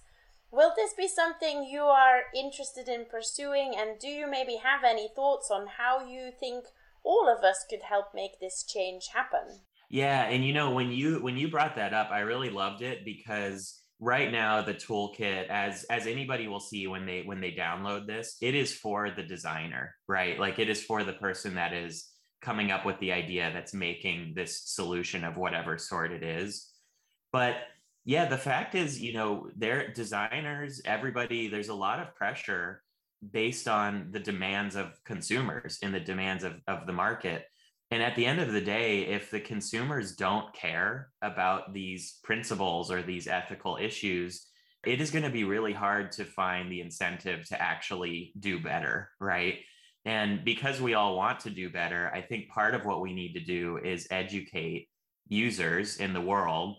Will 0.52 0.72
this 0.76 0.94
be 0.96 1.08
something 1.08 1.64
you 1.64 1.82
are 1.82 2.30
interested 2.32 2.88
in 2.88 3.06
pursuing? 3.06 3.74
And 3.76 3.98
do 3.98 4.06
you 4.06 4.30
maybe 4.30 4.60
have 4.62 4.84
any 4.84 5.08
thoughts 5.08 5.50
on 5.50 5.66
how 5.78 6.06
you 6.06 6.30
think 6.30 6.66
all 7.02 7.28
of 7.28 7.42
us 7.42 7.64
could 7.68 7.82
help 7.82 8.14
make 8.14 8.38
this 8.38 8.62
change 8.62 9.08
happen? 9.12 9.62
Yeah, 9.90 10.22
and 10.22 10.44
you 10.44 10.52
know 10.52 10.70
when 10.70 10.92
you 10.92 11.20
when 11.22 11.36
you 11.36 11.48
brought 11.48 11.74
that 11.74 11.92
up, 11.92 12.10
I 12.10 12.20
really 12.20 12.50
loved 12.50 12.82
it 12.82 13.04
because 13.04 13.80
right 14.04 14.30
now 14.30 14.60
the 14.60 14.74
toolkit 14.74 15.48
as 15.48 15.84
as 15.84 16.06
anybody 16.06 16.46
will 16.46 16.60
see 16.60 16.86
when 16.86 17.06
they 17.06 17.22
when 17.22 17.40
they 17.40 17.50
download 17.50 18.06
this, 18.06 18.36
it 18.42 18.54
is 18.54 18.72
for 18.72 19.10
the 19.10 19.22
designer, 19.22 19.94
right? 20.06 20.38
Like 20.38 20.58
it 20.58 20.68
is 20.68 20.82
for 20.82 21.02
the 21.04 21.14
person 21.14 21.54
that 21.54 21.72
is 21.72 22.10
coming 22.42 22.70
up 22.70 22.84
with 22.84 22.98
the 23.00 23.12
idea 23.12 23.50
that's 23.54 23.72
making 23.72 24.34
this 24.36 24.60
solution 24.66 25.24
of 25.24 25.38
whatever 25.38 25.78
sort 25.78 26.12
it 26.12 26.22
is. 26.22 26.70
But 27.32 27.56
yeah, 28.04 28.26
the 28.26 28.36
fact 28.36 28.74
is, 28.74 29.00
you 29.00 29.14
know, 29.14 29.48
they're 29.56 29.90
designers, 29.90 30.82
everybody, 30.84 31.48
there's 31.48 31.70
a 31.70 31.74
lot 31.74 32.00
of 32.00 32.14
pressure 32.14 32.82
based 33.32 33.66
on 33.66 34.08
the 34.10 34.20
demands 34.20 34.76
of 34.76 34.92
consumers 35.06 35.78
and 35.82 35.94
the 35.94 36.00
demands 36.00 36.44
of, 36.44 36.60
of 36.68 36.86
the 36.86 36.92
market. 36.92 37.46
And 37.94 38.02
at 38.02 38.16
the 38.16 38.26
end 38.26 38.40
of 38.40 38.50
the 38.50 38.60
day, 38.60 39.02
if 39.02 39.30
the 39.30 39.38
consumers 39.38 40.16
don't 40.16 40.52
care 40.52 41.10
about 41.22 41.72
these 41.72 42.18
principles 42.24 42.90
or 42.90 43.02
these 43.04 43.28
ethical 43.28 43.78
issues, 43.80 44.48
it 44.84 45.00
is 45.00 45.12
going 45.12 45.22
to 45.22 45.30
be 45.30 45.44
really 45.44 45.72
hard 45.72 46.10
to 46.12 46.24
find 46.24 46.72
the 46.72 46.80
incentive 46.80 47.46
to 47.50 47.62
actually 47.62 48.32
do 48.40 48.58
better, 48.58 49.10
right? 49.20 49.60
And 50.04 50.44
because 50.44 50.80
we 50.80 50.94
all 50.94 51.16
want 51.16 51.38
to 51.40 51.50
do 51.50 51.70
better, 51.70 52.10
I 52.12 52.20
think 52.20 52.48
part 52.48 52.74
of 52.74 52.84
what 52.84 53.00
we 53.00 53.14
need 53.14 53.34
to 53.34 53.44
do 53.44 53.78
is 53.78 54.08
educate 54.10 54.88
users 55.28 55.98
in 55.98 56.12
the 56.12 56.20
world, 56.20 56.78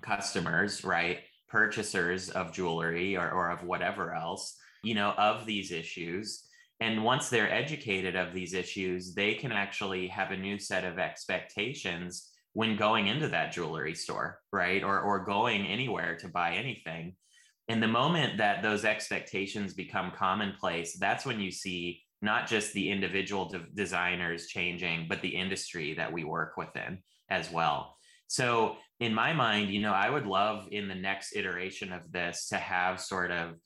customers, 0.00 0.82
right? 0.84 1.18
Purchasers 1.50 2.30
of 2.30 2.54
jewelry 2.54 3.14
or, 3.14 3.30
or 3.30 3.50
of 3.50 3.62
whatever 3.62 4.14
else, 4.14 4.56
you 4.82 4.94
know, 4.94 5.10
of 5.18 5.44
these 5.44 5.70
issues. 5.70 6.45
And 6.80 7.04
once 7.04 7.28
they're 7.28 7.52
educated 7.52 8.16
of 8.16 8.34
these 8.34 8.52
issues, 8.52 9.14
they 9.14 9.34
can 9.34 9.52
actually 9.52 10.08
have 10.08 10.30
a 10.30 10.36
new 10.36 10.58
set 10.58 10.84
of 10.84 10.98
expectations 10.98 12.30
when 12.52 12.76
going 12.76 13.06
into 13.06 13.28
that 13.28 13.52
jewelry 13.52 13.94
store, 13.94 14.40
right? 14.52 14.82
Or, 14.82 15.00
or 15.00 15.24
going 15.24 15.66
anywhere 15.66 16.16
to 16.16 16.28
buy 16.28 16.54
anything. 16.54 17.16
And 17.68 17.82
the 17.82 17.88
moment 17.88 18.38
that 18.38 18.62
those 18.62 18.84
expectations 18.84 19.74
become 19.74 20.12
commonplace, 20.16 20.96
that's 20.98 21.26
when 21.26 21.40
you 21.40 21.50
see 21.50 22.02
not 22.22 22.46
just 22.46 22.72
the 22.72 22.90
individual 22.90 23.48
de- 23.48 23.66
designers 23.74 24.46
changing, 24.46 25.06
but 25.08 25.20
the 25.20 25.36
industry 25.36 25.94
that 25.94 26.12
we 26.12 26.24
work 26.24 26.56
within 26.56 26.98
as 27.28 27.50
well. 27.50 27.96
So, 28.28 28.76
in 28.98 29.12
my 29.12 29.32
mind, 29.34 29.70
you 29.70 29.82
know, 29.82 29.92
I 29.92 30.08
would 30.08 30.26
love 30.26 30.68
in 30.70 30.88
the 30.88 30.94
next 30.94 31.36
iteration 31.36 31.92
of 31.92 32.10
this 32.10 32.48
to 32.48 32.56
have 32.56 33.00
sort 33.00 33.30
of 33.30 33.56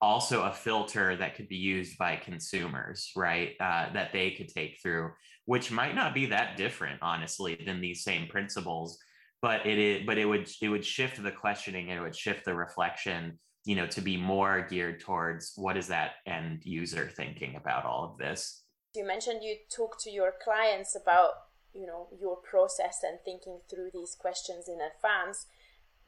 also 0.00 0.42
a 0.42 0.52
filter 0.52 1.16
that 1.16 1.34
could 1.34 1.48
be 1.48 1.56
used 1.56 1.96
by 1.98 2.16
consumers, 2.16 3.10
right? 3.16 3.52
Uh, 3.60 3.92
that 3.92 4.12
they 4.12 4.30
could 4.32 4.48
take 4.48 4.78
through, 4.82 5.10
which 5.46 5.70
might 5.70 5.94
not 5.94 6.14
be 6.14 6.26
that 6.26 6.56
different, 6.56 6.98
honestly, 7.02 7.58
than 7.64 7.80
these 7.80 8.04
same 8.04 8.28
principles. 8.28 8.98
But 9.42 9.66
it 9.66 9.78
is, 9.78 10.06
but 10.06 10.18
it 10.18 10.24
would 10.24 10.48
it 10.60 10.68
would 10.68 10.84
shift 10.84 11.22
the 11.22 11.30
questioning, 11.30 11.90
and 11.90 11.98
it 11.98 12.02
would 12.02 12.16
shift 12.16 12.44
the 12.44 12.54
reflection 12.54 13.38
you 13.66 13.74
know 13.74 13.86
to 13.88 14.00
be 14.00 14.16
more 14.16 14.66
geared 14.70 15.00
towards 15.00 15.52
what 15.56 15.76
is 15.76 15.88
that 15.88 16.12
end 16.24 16.62
user 16.64 17.10
thinking 17.14 17.56
about 17.56 17.84
all 17.84 18.04
of 18.04 18.16
this 18.16 18.62
you 18.94 19.04
mentioned 19.04 19.42
you 19.42 19.56
talk 19.68 20.00
to 20.00 20.10
your 20.10 20.32
clients 20.42 20.96
about 20.96 21.32
you 21.74 21.86
know 21.86 22.08
your 22.18 22.36
process 22.36 23.00
and 23.02 23.18
thinking 23.24 23.60
through 23.68 23.90
these 23.92 24.16
questions 24.18 24.68
in 24.68 24.78
advance 24.80 25.46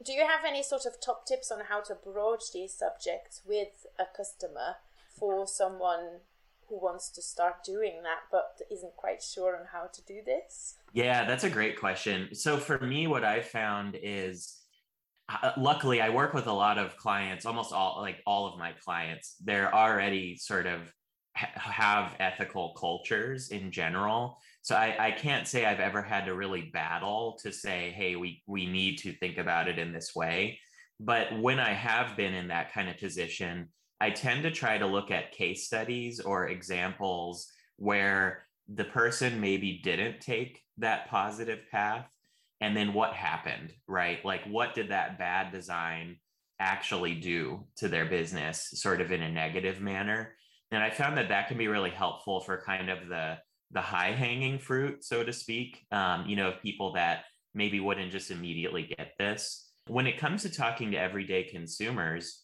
do 0.05 0.13
you 0.13 0.25
have 0.25 0.45
any 0.45 0.63
sort 0.63 0.85
of 0.85 0.99
top 1.01 1.25
tips 1.25 1.51
on 1.51 1.59
how 1.69 1.81
to 1.81 1.95
broach 1.95 2.51
these 2.53 2.73
subjects 2.73 3.41
with 3.45 3.85
a 3.99 4.05
customer 4.15 4.75
for 5.17 5.45
someone 5.45 6.21
who 6.67 6.79
wants 6.79 7.09
to 7.09 7.21
start 7.21 7.63
doing 7.63 8.03
that 8.03 8.19
but 8.31 8.61
isn't 8.71 8.95
quite 8.95 9.21
sure 9.21 9.57
on 9.57 9.65
how 9.71 9.87
to 9.87 10.01
do 10.03 10.21
this? 10.25 10.75
Yeah 10.93 11.25
that's 11.25 11.43
a 11.43 11.49
great 11.49 11.79
question. 11.79 12.33
So 12.33 12.57
for 12.57 12.79
me 12.79 13.07
what 13.07 13.23
i 13.23 13.41
found 13.41 13.97
is 14.01 14.55
uh, 15.27 15.51
luckily 15.57 16.01
i 16.01 16.09
work 16.09 16.33
with 16.33 16.47
a 16.47 16.53
lot 16.53 16.77
of 16.77 16.95
clients 16.97 17.45
almost 17.45 17.73
all 17.73 17.97
like 17.99 18.21
all 18.25 18.47
of 18.47 18.57
my 18.57 18.71
clients. 18.83 19.35
They're 19.43 19.73
already 19.73 20.37
sort 20.37 20.65
of 20.65 20.93
ha- 21.35 21.51
have 21.55 22.15
ethical 22.19 22.73
cultures 22.73 23.49
in 23.49 23.71
general 23.71 24.37
so 24.61 24.75
I, 24.75 24.95
I 25.07 25.11
can't 25.11 25.47
say 25.47 25.65
i've 25.65 25.79
ever 25.79 26.01
had 26.01 26.25
to 26.25 26.35
really 26.35 26.69
battle 26.73 27.37
to 27.43 27.51
say 27.51 27.93
hey 27.95 28.15
we 28.15 28.41
we 28.47 28.65
need 28.65 28.97
to 28.99 29.13
think 29.13 29.37
about 29.37 29.67
it 29.67 29.79
in 29.79 29.91
this 29.91 30.15
way. 30.15 30.59
But 30.99 31.39
when 31.39 31.59
i 31.59 31.73
have 31.73 32.17
been 32.17 32.33
in 32.33 32.49
that 32.49 32.73
kind 32.73 32.89
of 32.89 32.97
position 32.97 33.69
i 34.01 34.09
tend 34.09 34.43
to 34.43 34.51
try 34.51 34.77
to 34.77 34.85
look 34.85 35.11
at 35.11 35.31
case 35.31 35.65
studies 35.65 36.19
or 36.19 36.47
examples 36.47 37.47
where 37.77 38.45
the 38.67 38.83
person 38.83 39.39
maybe 39.39 39.79
didn't 39.83 40.19
take 40.19 40.61
that 40.77 41.09
positive 41.09 41.59
path 41.71 42.07
and 42.61 42.75
then 42.75 42.93
what 42.93 43.13
happened 43.13 43.73
right? 43.87 44.23
Like 44.25 44.45
what 44.45 44.75
did 44.75 44.89
that 44.89 45.17
bad 45.17 45.51
design 45.51 46.17
actually 46.59 47.15
do 47.15 47.65
to 47.77 47.87
their 47.87 48.05
business 48.05 48.69
sort 48.73 48.99
of 48.99 49.11
in 49.11 49.21
a 49.21 49.31
negative 49.31 49.79
manner? 49.81 50.35
And 50.71 50.83
i 50.83 50.89
found 50.89 51.17
that 51.17 51.29
that 51.29 51.47
can 51.47 51.57
be 51.57 51.67
really 51.67 51.89
helpful 51.89 52.41
for 52.41 52.61
kind 52.61 52.89
of 52.89 53.07
the 53.07 53.37
the 53.71 53.81
high 53.81 54.11
hanging 54.11 54.57
fruit 54.59 55.03
so 55.03 55.23
to 55.23 55.31
speak 55.31 55.85
um, 55.91 56.25
you 56.27 56.35
know 56.35 56.49
of 56.49 56.61
people 56.61 56.93
that 56.93 57.23
maybe 57.53 57.79
wouldn't 57.79 58.11
just 58.11 58.31
immediately 58.31 58.83
get 58.97 59.13
this. 59.17 59.67
When 59.87 60.05
it 60.05 60.19
comes 60.19 60.43
to 60.43 60.51
talking 60.51 60.91
to 60.91 60.97
everyday 60.97 61.43
consumers 61.43 62.43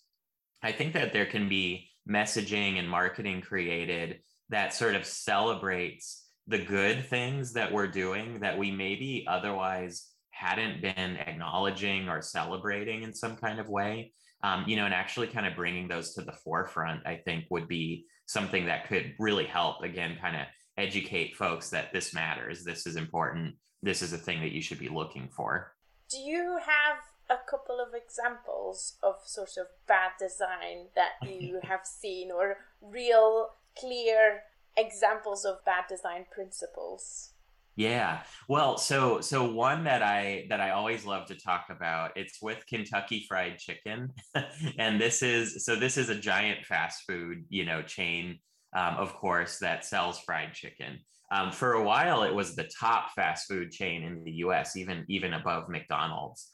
i 0.64 0.72
think 0.72 0.94
that 0.94 1.14
there 1.14 1.26
can 1.26 1.48
be 1.48 1.90
messaging 2.10 2.80
and 2.80 2.90
marketing 2.90 3.42
created 3.42 4.20
that 4.50 4.74
sort 4.74 4.96
of 4.96 5.06
celebrates 5.06 6.26
the 6.48 6.60
good 6.60 7.06
things 7.06 7.54
that 7.54 7.72
we're 7.72 7.88
doing 7.88 8.40
that 8.40 8.58
we 8.58 8.72
maybe 8.72 9.26
otherwise 9.28 10.08
hadn't 10.30 10.82
been 10.82 11.18
acknowledging 11.18 12.10
or 12.10 12.22
celebrating 12.22 13.04
in 13.04 13.14
some 13.14 13.36
kind 13.36 13.60
of 13.60 13.70
way. 13.70 14.12
Um, 14.44 14.66
you 14.68 14.76
know 14.76 14.86
and 14.86 14.94
actually 14.94 15.28
kind 15.28 15.48
of 15.48 15.56
bringing 15.56 15.88
those 15.88 16.14
to 16.16 16.22
the 16.22 16.32
forefront 16.32 17.02
i 17.08 17.16
think 17.16 17.46
would 17.50 17.68
be 17.68 18.06
something 18.28 18.66
that 18.68 18.88
could 18.88 19.16
really 19.18 19.46
help 19.46 19.82
again 19.82 20.18
kind 20.22 20.36
of 20.36 20.46
educate 20.78 21.36
folks 21.36 21.70
that 21.70 21.92
this 21.94 22.14
matters 22.14 22.64
this 22.64 22.86
is 22.86 22.96
important 22.96 23.56
this 23.82 24.02
is 24.02 24.14
a 24.14 24.18
thing 24.18 24.40
that 24.42 24.52
you 24.52 24.62
should 24.62 24.80
be 24.80 24.90
looking 24.90 25.30
for 25.30 25.74
do 26.10 26.18
you 26.18 26.58
have 26.66 26.98
a 27.30 27.50
couple 27.50 27.80
of 27.80 27.94
examples 27.94 28.98
of 29.02 29.16
sort 29.26 29.58
of 29.58 29.68
bad 29.88 30.12
design 30.20 30.88
that 30.96 31.14
you 31.42 31.60
have 31.64 31.86
seen 31.86 32.32
or 32.32 32.58
real 32.82 33.50
clear 33.80 34.42
examples 34.78 35.46
of 35.46 35.64
bad 35.66 35.86
design 35.90 36.26
principles 36.32 37.32
yeah. 37.78 38.22
Well, 38.48 38.78
so 38.78 39.20
so 39.20 39.52
one 39.52 39.84
that 39.84 40.02
I 40.02 40.46
that 40.50 40.62
I 40.62 40.72
always 40.72 41.06
love 41.06 41.26
to 41.28 41.36
talk 41.36 41.66
about, 41.70 42.12
it's 42.16 42.42
with 42.42 42.66
Kentucky 42.68 43.26
Fried 43.28 43.58
Chicken. 43.58 44.14
and 44.80 45.00
this 45.00 45.22
is 45.22 45.66
so 45.66 45.76
this 45.76 45.98
is 45.98 46.10
a 46.10 46.16
giant 46.16 46.66
fast 46.66 47.04
food, 47.06 47.44
you 47.50 47.66
know, 47.66 47.82
chain 47.82 48.40
um, 48.76 48.96
of 48.98 49.16
course 49.16 49.58
that 49.60 49.86
sells 49.86 50.20
fried 50.20 50.54
chicken. 50.54 51.00
Um, 51.32 51.52
for 51.52 51.74
a 51.74 51.84
while 51.84 52.24
it 52.24 52.34
was 52.34 52.56
the 52.56 52.70
top 52.80 53.12
fast 53.16 53.48
food 53.48 53.72
chain 53.72 54.04
in 54.04 54.24
the 54.24 54.32
US, 54.34 54.76
even 54.76 55.06
even 55.10 55.34
above 55.34 55.70
McDonald's. 55.70 56.52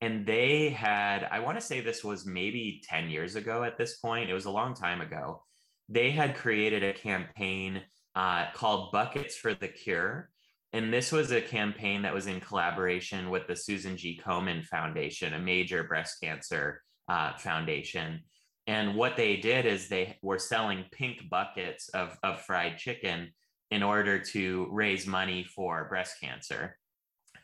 And 0.00 0.26
they 0.26 0.70
had 0.70 1.28
I 1.30 1.40
want 1.40 1.58
to 1.58 1.64
say 1.64 1.80
this 1.80 2.02
was 2.02 2.26
maybe 2.26 2.82
10 2.88 3.10
years 3.10 3.36
ago 3.36 3.64
at 3.64 3.76
this 3.76 3.96
point. 3.98 4.30
It 4.30 4.34
was 4.34 4.46
a 4.46 4.50
long 4.50 4.74
time 4.74 5.00
ago. 5.00 5.42
They 5.88 6.10
had 6.10 6.36
created 6.36 6.82
a 6.82 6.94
campaign 6.94 7.82
uh, 8.14 8.46
called 8.54 8.92
Buckets 8.92 9.36
for 9.36 9.54
the 9.54 9.68
Cure 9.68 10.30
and 10.74 10.92
this 10.92 11.12
was 11.12 11.30
a 11.30 11.40
campaign 11.40 12.02
that 12.02 12.12
was 12.12 12.26
in 12.26 12.40
collaboration 12.40 13.30
with 13.30 13.46
the 13.46 13.54
Susan 13.54 13.96
G. 13.96 14.20
Komen 14.20 14.64
Foundation, 14.64 15.32
a 15.32 15.38
major 15.38 15.84
breast 15.84 16.16
cancer 16.20 16.82
uh, 17.08 17.34
foundation. 17.36 18.24
And 18.66 18.94
what 18.94 19.16
they 19.16 19.36
did 19.36 19.66
is 19.66 19.88
they 19.88 20.18
were 20.22 20.38
selling 20.38 20.84
pink 20.90 21.28
buckets 21.28 21.88
of, 21.90 22.16
of 22.22 22.40
fried 22.40 22.78
chicken 22.78 23.32
in 23.70 23.82
order 23.82 24.18
to 24.18 24.68
raise 24.70 25.06
money 25.06 25.44
for 25.44 25.88
breast 25.88 26.16
cancer. 26.20 26.78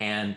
And, 0.00 0.36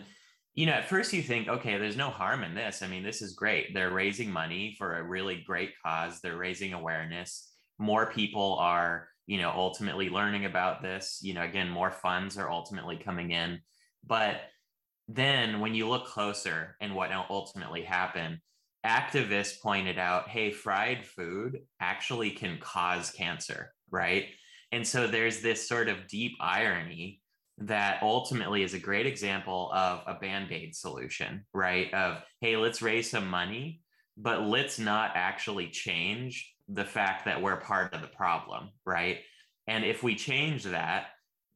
you 0.54 0.66
know, 0.66 0.72
at 0.72 0.88
first 0.88 1.12
you 1.12 1.22
think, 1.22 1.48
okay, 1.48 1.78
there's 1.78 1.96
no 1.96 2.10
harm 2.10 2.42
in 2.42 2.54
this. 2.54 2.82
I 2.82 2.86
mean, 2.86 3.02
this 3.02 3.22
is 3.22 3.34
great. 3.34 3.72
They're 3.72 3.90
raising 3.90 4.30
money 4.30 4.74
for 4.78 4.96
a 4.96 5.02
really 5.02 5.42
great 5.46 5.70
cause, 5.84 6.20
they're 6.20 6.36
raising 6.36 6.74
awareness. 6.74 7.50
More 7.78 8.06
people 8.06 8.56
are 8.60 9.08
you 9.26 9.38
know 9.38 9.50
ultimately 9.50 10.08
learning 10.08 10.44
about 10.44 10.82
this 10.82 11.20
you 11.22 11.34
know 11.34 11.42
again 11.42 11.68
more 11.68 11.90
funds 11.90 12.36
are 12.36 12.50
ultimately 12.50 12.96
coming 12.96 13.30
in 13.30 13.58
but 14.06 14.42
then 15.08 15.60
when 15.60 15.74
you 15.74 15.88
look 15.88 16.06
closer 16.06 16.76
and 16.80 16.94
what 16.94 17.10
ultimately 17.30 17.82
happened 17.82 18.38
activists 18.84 19.60
pointed 19.60 19.98
out 19.98 20.28
hey 20.28 20.50
fried 20.50 21.04
food 21.04 21.60
actually 21.80 22.30
can 22.30 22.58
cause 22.60 23.10
cancer 23.10 23.72
right 23.90 24.26
and 24.72 24.86
so 24.86 25.06
there's 25.06 25.40
this 25.40 25.68
sort 25.68 25.88
of 25.88 26.06
deep 26.08 26.32
irony 26.40 27.20
that 27.58 28.02
ultimately 28.02 28.62
is 28.62 28.74
a 28.74 28.78
great 28.78 29.06
example 29.06 29.70
of 29.72 30.02
a 30.06 30.14
band-aid 30.14 30.74
solution 30.74 31.44
right 31.54 31.92
of 31.94 32.18
hey 32.40 32.56
let's 32.56 32.82
raise 32.82 33.10
some 33.10 33.28
money 33.28 33.80
but 34.16 34.42
let's 34.42 34.78
not 34.78 35.12
actually 35.14 35.68
change 35.68 36.54
the 36.68 36.84
fact 36.84 37.24
that 37.24 37.42
we're 37.42 37.56
part 37.56 37.92
of 37.92 38.00
the 38.00 38.08
problem, 38.08 38.70
right? 38.86 39.18
And 39.66 39.84
if 39.84 40.02
we 40.02 40.14
change 40.14 40.64
that, 40.64 41.06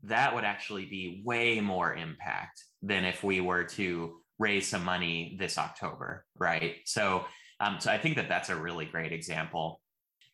that 0.05 0.35
would 0.35 0.45
actually 0.45 0.85
be 0.85 1.23
way 1.25 1.61
more 1.61 1.95
impact 1.95 2.65
than 2.83 3.05
if 3.05 3.25
we 3.25 3.41
were 3.41 3.65
to 3.65 4.21
raise 4.39 4.69
some 4.69 4.85
money 4.85 5.37
this 5.39 5.59
October, 5.59 6.25
right? 6.37 6.77
So, 6.85 7.25
um, 7.61 7.79
so 7.81 7.91
I 7.91 7.99
think 7.99 8.17
that 8.17 8.29
that's 8.29 8.51
a 8.51 8.57
really 8.57 8.85
great 8.85 9.13
example. 9.13 9.81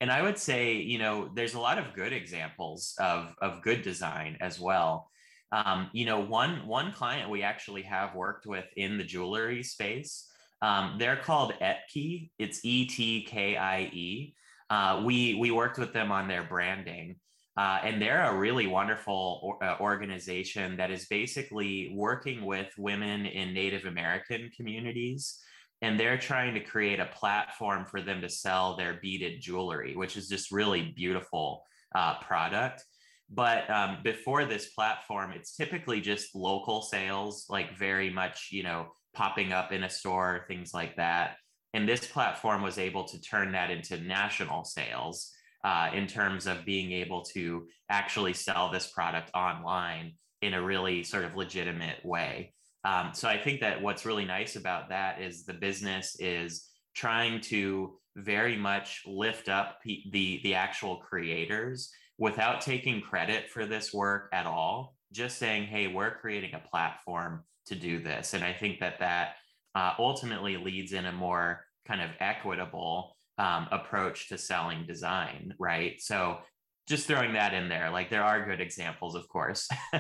And 0.01 0.11
I 0.11 0.23
would 0.23 0.39
say, 0.39 0.75
you 0.75 0.99
know, 0.99 1.31
there's 1.35 1.55
a 1.55 1.61
lot 1.61 1.79
of 1.79 1.95
good 1.95 2.13
examples 2.13 2.95
of 2.99 3.35
of 3.41 3.63
good 3.63 3.83
design 3.83 4.37
as 4.41 4.61
well. 4.61 5.11
Um, 5.53 5.89
you 5.93 6.05
know, 6.05 6.21
one 6.21 6.67
one 6.67 6.93
client 6.93 7.31
we 7.31 7.43
actually 7.43 7.83
have 7.83 8.15
worked 8.15 8.47
with 8.47 8.67
in 8.77 8.99
the 8.99 9.05
jewelry 9.05 9.63
space. 9.63 10.29
Um, 10.63 10.97
they're 10.99 11.17
called 11.17 11.53
Etkie. 11.61 12.31
It's 12.39 12.65
E 12.65 12.87
T 12.87 13.23
K 13.23 13.57
I 13.57 13.83
E 13.93 14.35
uh, 14.71 15.03
we 15.05 15.35
we 15.35 15.51
worked 15.51 15.79
with 15.79 15.93
them 15.93 16.11
on 16.11 16.29
their 16.29 16.43
branding. 16.43 17.17
Uh, 17.57 17.79
and 17.85 18.03
they're 18.03 18.25
a 18.25 18.37
really 18.37 18.67
wonderful 18.67 19.41
or, 19.43 19.65
uh, 19.65 19.79
organization 19.79 20.77
that 20.77 20.91
is 20.91 21.07
basically 21.07 21.93
working 21.95 22.45
with 22.45 22.73
women 22.77 23.27
in 23.27 23.55
Native 23.55 23.85
American 23.85 24.51
communities. 24.57 25.41
And 25.81 25.99
they're 26.01 26.19
trying 26.19 26.55
to 26.55 26.61
create 26.61 26.99
a 26.99 27.07
platform 27.07 27.85
for 27.85 28.01
them 28.01 28.21
to 28.23 28.29
sell 28.29 28.77
their 28.77 28.99
beaded 29.01 29.41
jewelry, 29.41 29.95
which 29.95 30.17
is 30.17 30.29
just 30.29 30.51
really 30.51 30.93
beautiful 30.97 31.63
uh, 31.95 32.19
product. 32.21 32.83
But 33.31 33.69
um, 33.71 33.99
before 34.03 34.45
this 34.45 34.71
platform, 34.71 35.33
it's 35.33 35.57
typically 35.57 36.01
just 36.01 36.35
local 36.35 36.83
sales, 36.83 37.47
like 37.49 37.79
very 37.79 38.11
much, 38.11 38.49
you 38.51 38.63
know, 38.63 38.89
popping 39.15 39.53
up 39.53 39.73
in 39.73 39.85
a 39.85 39.91
store, 39.91 40.45
things 40.49 40.75
like 40.75 40.97
that. 40.97 41.37
And 41.73 41.89
this 41.89 42.07
platform 42.07 42.63
was 42.63 42.79
able 42.79 43.05
to 43.05 43.21
turn 43.21 43.53
that 43.53 43.71
into 43.71 43.97
national 43.99 44.65
sales 44.65 45.33
uh, 45.65 45.91
in 45.93 46.07
terms 46.07 46.47
of 46.47 46.65
being 46.65 46.93
able 46.93 47.23
to 47.23 47.67
actually 47.89 48.35
sell 48.35 48.71
this 48.71 48.87
product 48.89 49.31
online 49.35 50.13
in 50.43 50.55
a 50.55 50.63
really 50.63 51.03
sort 51.03 51.25
of 51.25 51.35
legitimate 51.35 52.05
way. 52.05 52.53
Um, 52.85 53.11
so 53.15 53.29
I 53.29 53.39
think 53.39 53.61
that 53.61 53.81
what's 53.81 54.05
really 54.05 54.27
nice 54.27 54.57
about 54.57 54.91
that 54.91 55.21
is 55.21 55.45
the 55.45 55.55
business 55.55 56.17
is 56.21 56.69
trying 56.95 57.41
to 57.41 57.99
very 58.17 58.57
much 58.57 59.03
lift 59.07 59.49
up 59.49 59.81
the 59.83 60.41
the 60.45 60.55
actual 60.55 60.99
creators 60.99 61.91
without 62.19 62.61
taking 62.61 63.01
credit 63.01 63.51
for 63.51 63.67
this 63.67 63.93
work 63.93 64.29
at 64.33 64.47
all 64.47 64.95
just 65.11 65.37
saying 65.37 65.65
hey 65.65 65.89
we're 65.89 66.15
creating 66.19 66.55
a 66.55 66.69
platform 66.71 67.43
to 67.67 67.75
do 67.75 68.01
this 68.01 68.35
and 68.35 68.45
i 68.45 68.53
think 68.53 68.79
that 68.79 69.01
that 69.01 69.35
uh, 69.75 69.95
ultimately 69.99 70.57
leads 70.57 70.93
in 70.93 71.07
a 71.07 71.13
more 71.13 71.65
kind 71.89 72.01
of 72.01 72.11
equitable 72.21 73.17
um, 73.39 73.69
approach 73.71 74.29
to 74.29 74.39
selling 74.39 74.87
design, 74.87 75.55
right? 75.59 76.01
So 76.01 76.39
just 76.87 77.07
throwing 77.07 77.33
that 77.35 77.55
in 77.55 77.69
there, 77.69 77.91
like 77.91 78.11
there 78.11 78.23
are 78.23 78.45
good 78.45 78.61
examples, 78.61 79.15
of 79.15 79.29
course. 79.29 79.69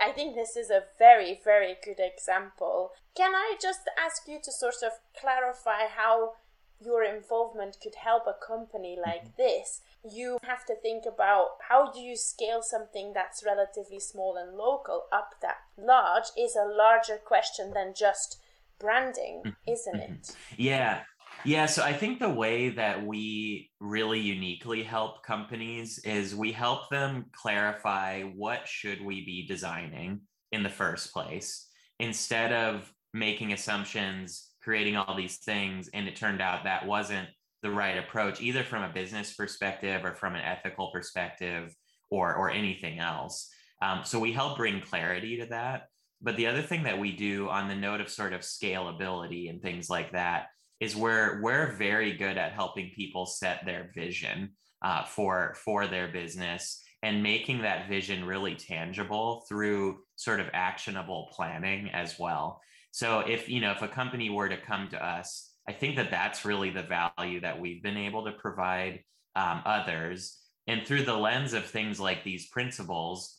I 0.00 0.12
think 0.12 0.34
this 0.34 0.56
is 0.56 0.70
a 0.70 0.84
very, 0.98 1.40
very 1.44 1.76
good 1.84 2.00
example. 2.00 2.90
Can 3.16 3.34
I 3.34 3.56
just 3.60 3.80
ask 4.02 4.22
you 4.26 4.38
to 4.42 4.50
sort 4.50 4.82
of 4.84 4.92
clarify 5.18 5.86
how 5.94 6.32
your 6.82 7.04
involvement 7.04 7.76
could 7.82 7.94
help 7.96 8.24
a 8.26 8.46
company 8.46 8.96
like 9.00 9.24
mm-hmm. 9.24 9.42
this? 9.42 9.82
You 10.10 10.38
have 10.42 10.64
to 10.66 10.74
think 10.74 11.04
about 11.06 11.58
how 11.68 11.92
do 11.92 12.00
you 12.00 12.16
scale 12.16 12.62
something 12.62 13.12
that's 13.12 13.44
relatively 13.44 14.00
small 14.00 14.36
and 14.36 14.56
local 14.56 15.04
up 15.12 15.34
that 15.42 15.58
large 15.76 16.30
is 16.36 16.56
a 16.56 16.66
larger 16.66 17.18
question 17.18 17.72
than 17.74 17.92
just 17.94 18.38
branding, 18.78 19.42
mm-hmm. 19.44 19.70
isn't 19.70 19.96
it? 19.96 20.22
Mm-hmm. 20.22 20.54
Yeah. 20.56 21.02
Yeah, 21.44 21.66
so 21.66 21.82
I 21.82 21.92
think 21.92 22.18
the 22.18 22.28
way 22.28 22.68
that 22.70 23.04
we 23.04 23.70
really 23.80 24.20
uniquely 24.20 24.82
help 24.82 25.22
companies 25.22 25.98
is 26.04 26.34
we 26.34 26.52
help 26.52 26.90
them 26.90 27.26
clarify 27.32 28.22
what 28.22 28.68
should 28.68 29.02
we 29.02 29.24
be 29.24 29.46
designing 29.46 30.20
in 30.52 30.62
the 30.62 30.68
first 30.68 31.12
place 31.12 31.66
instead 31.98 32.52
of 32.52 32.92
making 33.14 33.52
assumptions, 33.52 34.50
creating 34.62 34.96
all 34.96 35.16
these 35.16 35.38
things 35.38 35.88
and 35.94 36.06
it 36.06 36.16
turned 36.16 36.42
out 36.42 36.64
that 36.64 36.86
wasn't 36.86 37.28
the 37.62 37.70
right 37.70 37.98
approach 37.98 38.40
either 38.40 38.62
from 38.62 38.82
a 38.82 38.92
business 38.92 39.34
perspective 39.34 40.04
or 40.04 40.14
from 40.14 40.34
an 40.34 40.42
ethical 40.42 40.90
perspective 40.92 41.74
or 42.10 42.34
or 42.34 42.50
anything 42.50 42.98
else. 42.98 43.48
Um, 43.82 44.02
so 44.04 44.18
we 44.18 44.32
help 44.32 44.58
bring 44.58 44.80
clarity 44.80 45.38
to 45.38 45.46
that. 45.46 45.84
But 46.22 46.36
the 46.36 46.48
other 46.48 46.60
thing 46.60 46.82
that 46.82 46.98
we 46.98 47.12
do 47.12 47.48
on 47.48 47.68
the 47.68 47.74
note 47.74 48.02
of 48.02 48.10
sort 48.10 48.34
of 48.34 48.42
scalability 48.42 49.48
and 49.48 49.62
things 49.62 49.88
like 49.88 50.12
that 50.12 50.48
is 50.80 50.96
where 50.96 51.40
we're 51.42 51.72
very 51.72 52.16
good 52.16 52.38
at 52.38 52.52
helping 52.52 52.90
people 52.90 53.26
set 53.26 53.64
their 53.64 53.90
vision 53.94 54.50
uh, 54.82 55.04
for 55.04 55.54
for 55.54 55.86
their 55.86 56.08
business 56.08 56.82
and 57.02 57.22
making 57.22 57.62
that 57.62 57.88
vision 57.88 58.24
really 58.24 58.54
tangible 58.54 59.44
through 59.48 60.00
sort 60.16 60.40
of 60.40 60.50
actionable 60.52 61.30
planning 61.32 61.90
as 61.90 62.18
well. 62.18 62.60
So 62.92 63.20
if 63.20 63.48
you 63.48 63.60
know 63.60 63.72
if 63.72 63.82
a 63.82 63.88
company 63.88 64.30
were 64.30 64.48
to 64.48 64.56
come 64.56 64.88
to 64.88 65.04
us, 65.04 65.50
I 65.68 65.72
think 65.72 65.96
that 65.96 66.10
that's 66.10 66.44
really 66.44 66.70
the 66.70 66.82
value 66.82 67.40
that 67.40 67.60
we've 67.60 67.82
been 67.82 67.96
able 67.96 68.24
to 68.24 68.32
provide 68.32 69.04
um, 69.36 69.62
others. 69.64 70.38
And 70.66 70.86
through 70.86 71.04
the 71.04 71.16
lens 71.16 71.52
of 71.52 71.64
things 71.64 71.98
like 71.98 72.22
these 72.22 72.48
principles, 72.48 73.38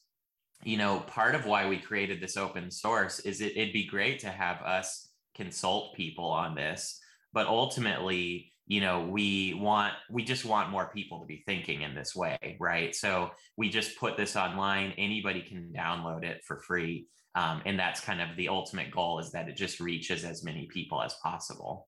you 0.63 0.77
know, 0.77 0.99
part 0.99 1.36
of 1.36 1.45
why 1.45 1.67
we 1.67 1.77
created 1.77 2.21
this 2.21 2.38
open 2.38 2.71
source 2.71 3.19
is 3.19 3.41
it, 3.41 3.58
it'd 3.58 3.73
be 3.73 3.86
great 3.86 4.19
to 4.19 4.30
have 4.30 4.62
us 4.62 5.10
consult 5.36 5.95
people 5.95 6.25
on 6.25 6.56
this, 6.56 7.01
but 7.34 7.48
ultimately, 7.48 8.52
you 8.67 8.82
know, 8.82 9.02
we 9.02 9.54
want 9.56 9.94
we 10.10 10.24
just 10.24 10.46
want 10.46 10.70
more 10.70 10.91
people 10.94 11.20
to 11.20 11.26
be 11.26 11.44
thinking 11.46 11.82
in 11.82 11.96
this 11.96 12.15
way, 12.15 12.58
right? 12.60 12.96
So 12.96 13.32
we 13.58 13.70
just 13.70 13.98
put 13.98 14.17
this 14.17 14.36
online. 14.36 14.94
Anybody 14.98 15.41
can 15.41 15.74
download 15.76 16.24
it 16.24 16.44
for 16.46 16.58
free, 16.60 17.08
um, 17.36 17.62
and 17.65 17.78
that's 17.78 18.00
kind 18.00 18.22
of 18.22 18.36
the 18.38 18.48
ultimate 18.48 18.91
goal 18.91 19.20
is 19.20 19.32
that 19.32 19.50
it 19.50 19.58
just 19.58 19.80
reaches 19.80 20.24
as 20.24 20.44
many 20.44 20.67
people 20.67 21.02
as 21.02 21.15
possible. 21.24 21.88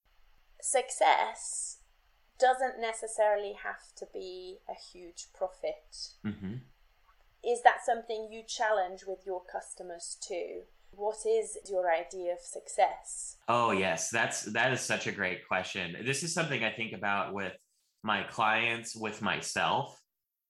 Success 0.61 1.77
doesn't 2.39 2.81
necessarily 2.81 3.53
have 3.63 3.93
to 3.95 4.07
be 4.13 4.57
a 4.69 4.73
huge 4.73 5.27
profit. 5.33 5.75
Mm-hmm 6.25 6.55
is 7.43 7.61
that 7.63 7.85
something 7.85 8.29
you 8.31 8.41
challenge 8.47 9.03
with 9.05 9.19
your 9.25 9.41
customers 9.43 10.17
too? 10.21 10.61
What 10.95 11.17
is 11.25 11.57
your 11.69 11.91
idea 11.91 12.33
of 12.33 12.39
success? 12.39 13.37
Oh 13.47 13.71
yes, 13.71 14.09
that's 14.09 14.43
that 14.43 14.71
is 14.71 14.81
such 14.81 15.07
a 15.07 15.11
great 15.11 15.47
question. 15.47 15.97
This 16.05 16.23
is 16.23 16.33
something 16.33 16.63
I 16.63 16.71
think 16.71 16.93
about 16.93 17.33
with 17.33 17.53
my 18.03 18.23
clients, 18.23 18.95
with 18.95 19.21
myself, 19.21 19.99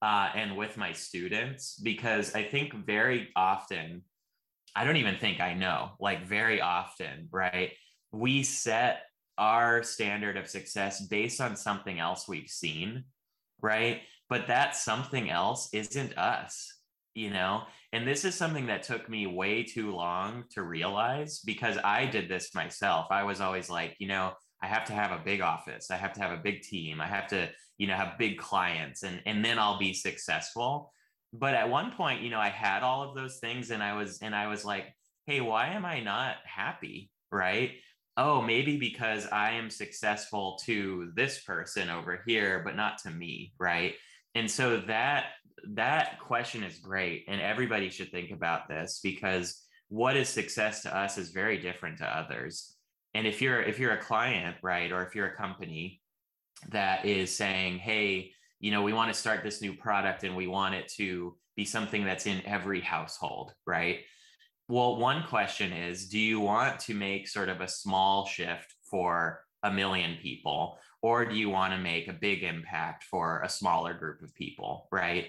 uh, 0.04 0.30
and 0.36 0.58
with 0.58 0.76
my 0.76 0.92
students 0.92 1.80
because 1.82 2.36
I 2.36 2.44
think 2.44 2.74
very 2.74 3.30
often, 3.38 4.02
I 4.76 4.84
don't 4.84 4.98
even 4.98 5.18
think 5.18 5.40
I 5.40 5.54
know, 5.54 5.92
like 6.00 6.28
very 6.28 6.60
often, 6.60 7.30
right? 7.32 7.72
We 8.12 8.44
set 8.44 9.04
our 9.38 9.82
standard 9.82 10.36
of 10.36 10.50
success 10.50 11.02
based 11.08 11.40
on 11.40 11.56
something 11.56 12.00
else 12.00 12.28
we've 12.28 12.50
seen, 12.50 13.06
right? 13.62 14.02
But 14.30 14.48
that 14.48 14.76
something 14.76 15.30
else 15.30 15.70
isn't 15.74 16.18
us 16.18 16.83
you 17.14 17.30
know? 17.30 17.64
And 17.94 18.08
this 18.08 18.26
is 18.26 18.34
something 18.34 18.66
that 18.68 18.84
took 18.84 19.08
me 19.08 19.28
way 19.28 19.64
too 19.64 19.96
long 19.96 20.46
to 20.52 20.64
realize 20.64 21.40
because 21.40 21.78
i 21.84 22.06
did 22.06 22.28
this 22.28 22.56
myself. 22.56 23.08
I 23.12 23.24
was 23.24 23.40
always 23.40 23.70
like 23.70 23.96
you 24.00 24.08
know 24.08 24.34
i 24.62 24.68
have 24.68 24.86
to 24.86 24.94
have 24.94 25.12
a 25.12 25.24
big 25.24 25.42
office. 25.42 25.92
I 25.92 25.98
have 25.98 26.14
to 26.14 26.22
have 26.22 26.32
a 26.32 26.42
big 26.42 26.64
team. 26.64 27.00
I 27.00 27.08
have 27.08 27.28
to 27.28 27.50
you 27.78 27.88
know 27.88 27.96
have 27.96 28.18
big 28.18 28.38
clients 28.38 29.04
and 29.04 29.22
and 29.26 29.46
then 29.46 29.60
i'll 29.60 29.80
be 29.80 29.94
successful. 29.94 30.92
But 31.32 31.56
at 31.56 31.70
one 31.70 31.92
point 31.92 32.22
you 32.22 32.30
know 32.32 32.40
i 32.40 32.50
had 32.50 32.84
all 32.84 33.04
of 33.04 33.16
those 33.16 33.38
things 33.38 33.72
and 33.72 33.84
i 33.84 33.94
was 33.96 34.20
and 34.22 34.36
i 34.36 34.48
was 34.48 34.66
like 34.66 34.86
hey 35.28 35.40
why 35.42 35.68
am 35.68 35.86
i 35.86 36.00
not 36.00 36.36
happy? 36.46 37.12
Right? 37.32 37.72
Oh 38.18 38.42
maybe 38.42 38.78
because 38.78 39.28
i 39.32 39.52
am 39.52 39.70
successful 39.70 40.60
to 40.66 41.12
this 41.16 41.44
person 41.44 41.90
over 41.90 42.22
here 42.26 42.62
but 42.66 42.76
not 42.76 42.98
to 43.04 43.12
me. 43.12 43.54
Right? 43.60 43.94
And 44.36 44.50
so 44.50 44.78
that 44.88 45.26
that 45.72 46.20
question 46.20 46.64
is 46.64 46.80
great 46.80 47.26
and 47.28 47.42
everybody 47.42 47.90
should 47.90 48.12
think 48.12 48.32
about 48.32 48.68
this 48.68 49.00
because 49.02 49.62
what 49.90 50.18
is 50.18 50.28
success 50.28 50.82
to 50.82 50.96
us 50.96 51.18
is 51.18 51.30
very 51.30 51.58
different 51.58 51.98
to 52.00 52.18
others. 52.18 52.76
And 53.14 53.28
if 53.28 53.42
you're 53.42 53.62
if 53.62 53.80
you're 53.80 53.94
a 53.94 54.02
client 54.02 54.58
right 54.62 54.92
or 54.92 55.04
if 55.04 55.16
you're 55.16 55.28
a 55.28 55.36
company 55.36 56.02
that 56.70 57.06
is 57.06 57.36
saying 57.36 57.78
hey 57.78 58.32
you 58.60 58.72
know 58.72 58.82
we 58.82 58.94
want 58.94 59.14
to 59.14 59.20
start 59.20 59.44
this 59.44 59.62
new 59.62 59.74
product 59.74 60.24
and 60.24 60.36
we 60.36 60.48
want 60.48 60.74
it 60.76 60.88
to 60.96 61.36
be 61.56 61.66
something 61.66 62.04
that's 62.06 62.26
in 62.26 62.42
every 62.46 62.82
household 62.82 63.54
right? 63.66 64.00
Well 64.68 64.98
one 64.98 65.24
question 65.28 65.72
is 65.72 66.10
do 66.10 66.20
you 66.20 66.40
want 66.40 66.80
to 66.82 66.94
make 66.94 67.28
sort 67.28 67.50
of 67.50 67.62
a 67.62 67.68
small 67.68 68.26
shift 68.26 68.74
for 68.90 69.44
a 69.62 69.72
million 69.72 70.18
people 70.22 70.78
or 71.02 71.26
do 71.26 71.36
you 71.36 71.50
want 71.50 71.74
to 71.74 71.80
make 71.80 72.08
a 72.08 72.14
big 72.14 72.44
impact 72.44 73.04
for 73.04 73.42
a 73.42 73.50
smaller 73.50 73.94
group 73.94 74.22
of 74.22 74.34
people 74.34 74.88
right 74.92 75.28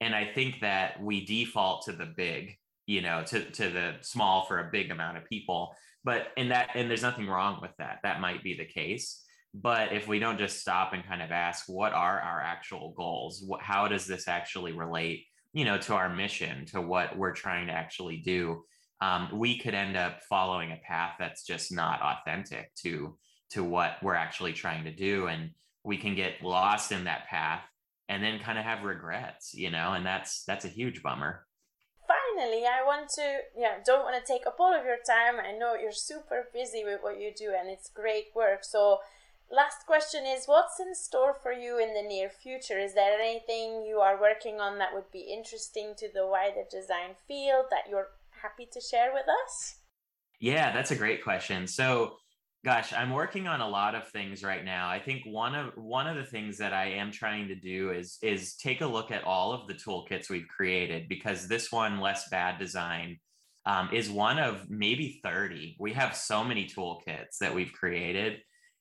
and 0.00 0.14
i 0.14 0.24
think 0.24 0.60
that 0.60 1.02
we 1.02 1.24
default 1.24 1.84
to 1.84 1.92
the 1.92 2.12
big 2.16 2.56
you 2.86 3.00
know 3.00 3.22
to 3.24 3.50
to 3.50 3.70
the 3.70 3.94
small 4.00 4.44
for 4.44 4.58
a 4.58 4.70
big 4.70 4.90
amount 4.90 5.16
of 5.16 5.24
people. 5.24 5.74
But 6.02 6.28
and 6.36 6.50
that 6.50 6.70
and 6.74 6.88
there's 6.88 7.02
nothing 7.02 7.26
wrong 7.26 7.58
with 7.60 7.72
that. 7.78 8.00
That 8.02 8.20
might 8.20 8.42
be 8.42 8.54
the 8.54 8.64
case. 8.64 9.22
But 9.54 9.92
if 9.92 10.08
we 10.08 10.18
don't 10.18 10.38
just 10.38 10.60
stop 10.60 10.92
and 10.92 11.06
kind 11.06 11.22
of 11.22 11.30
ask 11.30 11.64
what 11.68 11.92
are 11.92 12.20
our 12.20 12.40
actual 12.40 12.92
goals? 12.96 13.42
What, 13.46 13.62
how 13.62 13.86
does 13.88 14.06
this 14.06 14.26
actually 14.26 14.72
relate 14.72 15.24
you 15.52 15.64
know 15.64 15.78
to 15.78 15.94
our 15.94 16.14
mission 16.14 16.66
to 16.66 16.80
what 16.80 17.16
we're 17.16 17.32
trying 17.32 17.68
to 17.68 17.72
actually 17.72 18.18
do? 18.18 18.64
Um, 19.00 19.28
we 19.32 19.58
could 19.58 19.74
end 19.74 19.96
up 19.96 20.22
following 20.28 20.72
a 20.72 20.80
path 20.86 21.14
that's 21.18 21.44
just 21.44 21.72
not 21.72 22.00
authentic 22.00 22.74
to 22.82 23.16
to 23.50 23.64
what 23.64 24.02
we're 24.02 24.14
actually 24.14 24.52
trying 24.52 24.84
to 24.84 24.92
do. 24.92 25.26
And 25.28 25.50
we 25.84 25.96
can 25.96 26.14
get 26.14 26.42
lost 26.42 26.92
in 26.92 27.04
that 27.04 27.26
path 27.26 27.62
and 28.08 28.22
then 28.22 28.38
kind 28.40 28.58
of 28.58 28.64
have 28.64 28.84
regrets 28.84 29.54
you 29.54 29.70
know 29.70 29.92
and 29.92 30.04
that's 30.04 30.44
that's 30.44 30.64
a 30.64 30.68
huge 30.68 31.02
bummer. 31.02 31.46
Finally 32.06 32.64
i 32.66 32.84
want 32.84 33.08
to 33.08 33.38
yeah 33.56 33.76
don't 33.84 34.04
want 34.04 34.14
to 34.14 34.32
take 34.32 34.46
up 34.46 34.56
all 34.58 34.74
of 34.74 34.84
your 34.84 34.98
time. 35.06 35.40
I 35.40 35.56
know 35.56 35.74
you're 35.74 35.92
super 35.92 36.48
busy 36.52 36.84
with 36.84 37.00
what 37.02 37.20
you 37.20 37.32
do 37.36 37.52
and 37.58 37.68
it's 37.68 37.88
great 37.88 38.26
work. 38.34 38.60
So 38.62 38.98
last 39.50 39.86
question 39.86 40.24
is 40.26 40.46
what's 40.46 40.80
in 40.80 40.94
store 40.94 41.34
for 41.34 41.52
you 41.52 41.78
in 41.78 41.94
the 41.94 42.06
near 42.06 42.28
future? 42.28 42.78
Is 42.78 42.94
there 42.94 43.18
anything 43.18 43.84
you 43.86 43.98
are 44.00 44.20
working 44.20 44.60
on 44.60 44.78
that 44.78 44.94
would 44.94 45.10
be 45.12 45.32
interesting 45.32 45.94
to 45.98 46.08
the 46.12 46.26
wider 46.26 46.64
design 46.70 47.14
field 47.26 47.66
that 47.70 47.88
you're 47.88 48.08
happy 48.42 48.68
to 48.72 48.80
share 48.80 49.12
with 49.12 49.26
us? 49.44 49.76
Yeah 50.40 50.72
that's 50.72 50.90
a 50.90 50.96
great 50.96 51.24
question. 51.24 51.66
So 51.66 52.16
Gosh, 52.64 52.94
I'm 52.94 53.10
working 53.10 53.46
on 53.46 53.60
a 53.60 53.68
lot 53.68 53.94
of 53.94 54.08
things 54.08 54.42
right 54.42 54.64
now. 54.64 54.88
I 54.88 54.98
think 54.98 55.26
one 55.26 55.54
of 55.54 55.76
one 55.76 56.06
of 56.06 56.16
the 56.16 56.24
things 56.24 56.56
that 56.58 56.72
I 56.72 56.86
am 56.92 57.12
trying 57.12 57.46
to 57.48 57.54
do 57.54 57.90
is 57.90 58.16
is 58.22 58.56
take 58.56 58.80
a 58.80 58.86
look 58.86 59.10
at 59.10 59.22
all 59.24 59.52
of 59.52 59.68
the 59.68 59.74
toolkits 59.74 60.30
we've 60.30 60.48
created 60.48 61.06
because 61.06 61.46
this 61.46 61.70
one, 61.70 62.00
less 62.00 62.26
bad 62.30 62.58
design, 62.58 63.18
um, 63.66 63.90
is 63.92 64.08
one 64.08 64.38
of 64.38 64.70
maybe 64.70 65.20
30. 65.22 65.76
We 65.78 65.92
have 65.92 66.16
so 66.16 66.42
many 66.42 66.64
toolkits 66.64 67.36
that 67.38 67.54
we've 67.54 67.72
created, 67.72 68.40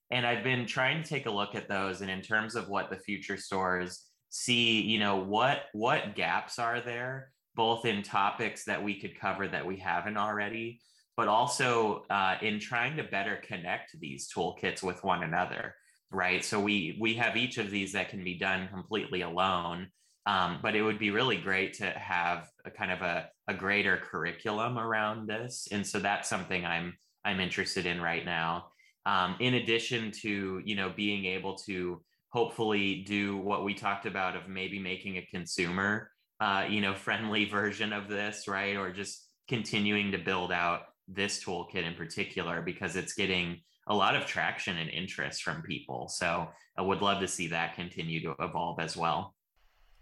and 0.10 0.26
I've 0.26 0.46
been 0.46 0.65
trying 0.65 1.04
to 1.04 1.10
take 1.10 1.26
a 1.26 1.32
look 1.32 1.54
at 1.54 1.67
those. 1.67 2.00
And 2.00 2.10
in 2.10 2.22
terms 2.22 2.56
of 2.56 2.69
what 2.69 2.89
the 2.89 2.96
future 2.96 3.36
stores 3.36 4.06
see, 4.30 4.80
you 4.80 4.98
know, 4.98 5.17
what 5.17 5.63
what 5.74 6.15
gaps 6.15 6.58
are 6.58 6.80
there, 6.80 7.34
both 7.54 7.84
in 7.84 8.02
topics 8.02 8.63
that 8.63 8.82
we 8.82 9.02
could 9.02 9.19
cover 9.19 9.46
that 9.46 9.65
we 9.65 9.76
haven't 9.76 10.15
already 10.15 10.80
but 11.15 11.28
also 11.28 12.04
uh, 12.10 12.36
in 12.41 12.60
trying 12.60 12.97
to 12.97 13.04
better 13.04 13.39
connect 13.43 13.99
these 13.99 14.30
toolkits 14.34 14.84
with 14.84 15.04
one 15.04 15.23
another 15.23 15.76
right? 16.15 16.45
So 16.45 16.60
we 16.60 16.95
we 17.02 17.15
have 17.15 17.36
each 17.36 17.58
of 17.58 17.71
these 17.71 17.93
that 17.93 18.10
can 18.10 18.23
be 18.23 18.38
done 18.38 18.69
completely 18.71 19.21
alone 19.21 19.88
um, 20.26 20.60
but 20.62 20.76
it 20.76 20.82
would 20.82 20.99
be 20.99 21.12
really 21.12 21.36
great 21.36 21.73
to 21.73 21.86
have 21.86 22.47
a 22.65 22.71
kind 22.71 22.91
of 22.91 23.02
a, 23.02 23.28
a 23.47 23.54
greater 23.54 23.97
curriculum 23.97 24.78
around 24.78 25.28
this 25.28 25.67
and 25.71 25.86
so 25.86 25.99
that's 25.99 26.30
something 26.30 26.65
i'm 26.65 26.93
i'm 27.26 27.39
interested 27.39 27.86
in 27.86 28.02
right 28.02 28.26
now. 28.26 28.67
Um, 29.06 29.36
in 29.41 29.56
addition 29.56 30.12
to 30.21 30.62
you 30.63 30.76
know 30.76 30.93
being 30.95 31.26
able 31.26 31.56
to 31.67 32.02
hopefully 32.30 33.04
do 33.06 33.38
what 33.38 33.63
we 33.65 33.73
talked 33.73 34.06
about 34.06 34.36
of 34.36 34.47
maybe 34.47 34.80
making 34.80 35.17
a 35.17 35.28
consumer 35.30 36.10
uh, 36.39 36.65
you 36.69 36.80
know 36.80 36.95
friendly 36.95 37.45
version 37.45 37.91
of 37.91 38.08
this 38.08 38.47
right? 38.47 38.78
Or 38.78 38.91
just 38.91 39.28
continuing 39.49 40.12
to 40.13 40.17
build 40.17 40.52
out 40.52 40.84
this 41.08 41.44
toolkit 41.44 41.86
in 41.86 41.96
particular 41.96 42.62
because 42.62 42.96
it's 42.96 43.13
getting 43.13 43.60
a 43.88 43.96
lot 43.96 44.16
of 44.16 44.26
traction 44.26 44.78
and 44.78 44.89
interest 44.89 45.44
from 45.44 45.62
people. 45.62 46.08
So 46.08 46.48
I 46.78 46.82
would 46.82 47.02
love 47.02 47.22
to 47.22 47.28
see 47.28 47.48
that 47.48 47.76
continue 47.76 48.22
to 48.22 48.36
evolve 48.39 48.80
as 48.80 48.96
well. 48.96 49.36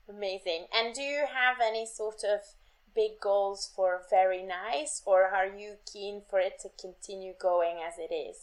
Amazing. 0.10 0.68
And 0.74 0.94
do 0.94 1.02
you 1.02 1.26
have 1.34 1.58
any 1.64 1.86
sort 1.86 2.24
of 2.24 2.42
big 2.94 3.20
goals 3.22 3.72
for 3.76 4.02
Very 4.10 4.44
Nice, 4.44 5.02
or 5.06 5.24
are 5.24 5.48
you 5.48 5.76
keen 5.92 6.22
for 6.30 6.40
it 6.40 6.60
to 6.62 6.70
continue 6.80 7.34
going 7.42 7.80
as 7.88 7.94
it 7.98 8.14
is? 8.14 8.38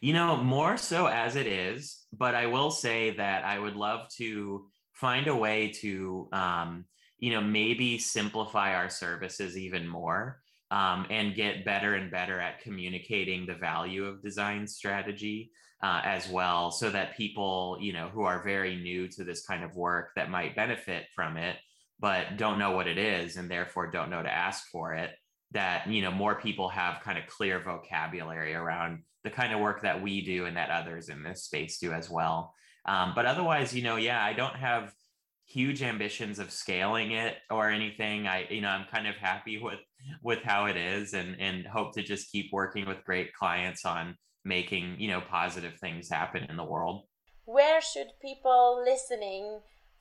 You 0.00 0.14
know, 0.14 0.36
more 0.36 0.76
so 0.76 1.06
as 1.06 1.36
it 1.36 1.46
is, 1.46 2.06
but 2.12 2.34
I 2.34 2.46
will 2.46 2.70
say 2.70 3.10
that 3.16 3.44
I 3.44 3.58
would 3.58 3.76
love 3.76 4.08
to 4.16 4.66
find 4.92 5.26
a 5.26 5.36
way 5.36 5.72
to, 5.80 6.28
um, 6.32 6.84
you 7.18 7.32
know, 7.32 7.40
maybe 7.40 7.98
simplify 7.98 8.74
our 8.74 8.88
services 8.88 9.58
even 9.58 9.86
more 9.86 10.40
um, 10.70 11.06
and 11.10 11.34
get 11.34 11.64
better 11.64 11.94
and 11.94 12.10
better 12.10 12.38
at 12.38 12.60
communicating 12.60 13.46
the 13.46 13.54
value 13.54 14.04
of 14.04 14.22
design 14.22 14.66
strategy 14.66 15.50
uh, 15.82 16.00
as 16.04 16.28
well 16.28 16.70
so 16.70 16.90
that 16.90 17.16
people 17.16 17.78
you 17.80 17.92
know 17.92 18.08
who 18.08 18.22
are 18.22 18.42
very 18.42 18.76
new 18.76 19.08
to 19.08 19.24
this 19.24 19.44
kind 19.46 19.64
of 19.64 19.74
work 19.74 20.10
that 20.14 20.30
might 20.30 20.54
benefit 20.54 21.06
from 21.14 21.36
it 21.36 21.56
but 21.98 22.36
don't 22.36 22.58
know 22.58 22.72
what 22.72 22.86
it 22.86 22.98
is 22.98 23.36
and 23.36 23.50
therefore 23.50 23.90
don't 23.90 24.10
know 24.10 24.22
to 24.22 24.32
ask 24.32 24.68
for 24.70 24.94
it 24.94 25.10
that 25.52 25.86
you 25.88 26.02
know 26.02 26.10
more 26.10 26.34
people 26.34 26.68
have 26.68 27.02
kind 27.02 27.18
of 27.18 27.26
clear 27.26 27.60
vocabulary 27.60 28.54
around 28.54 29.02
the 29.24 29.30
kind 29.30 29.52
of 29.52 29.60
work 29.60 29.82
that 29.82 30.02
we 30.02 30.22
do 30.22 30.46
and 30.46 30.56
that 30.56 30.70
others 30.70 31.08
in 31.08 31.22
this 31.22 31.44
space 31.44 31.78
do 31.78 31.92
as 31.92 32.08
well. 32.08 32.54
Um, 32.86 33.12
but 33.14 33.26
otherwise 33.26 33.74
you 33.74 33.82
know 33.82 33.96
yeah 33.96 34.24
i 34.24 34.32
don't 34.32 34.56
have 34.56 34.92
huge 35.50 35.82
ambitions 35.82 36.38
of 36.38 36.50
scaling 36.50 37.10
it 37.10 37.36
or 37.50 37.68
anything 37.68 38.26
i 38.26 38.46
you 38.50 38.60
know 38.60 38.68
i'm 38.68 38.86
kind 38.90 39.06
of 39.06 39.16
happy 39.16 39.58
with 39.58 39.80
with 40.22 40.42
how 40.42 40.66
it 40.66 40.76
is 40.76 41.14
and 41.14 41.36
and 41.40 41.66
hope 41.66 41.92
to 41.94 42.02
just 42.02 42.30
keep 42.30 42.50
working 42.52 42.86
with 42.86 43.04
great 43.04 43.32
clients 43.34 43.84
on 43.84 44.16
making 44.44 44.96
you 44.98 45.08
know 45.08 45.20
positive 45.20 45.74
things 45.78 46.08
happen 46.08 46.44
in 46.48 46.56
the 46.56 46.64
world. 46.64 47.04
Where 47.44 47.80
should 47.80 48.08
people 48.22 48.82
listening 48.84 49.60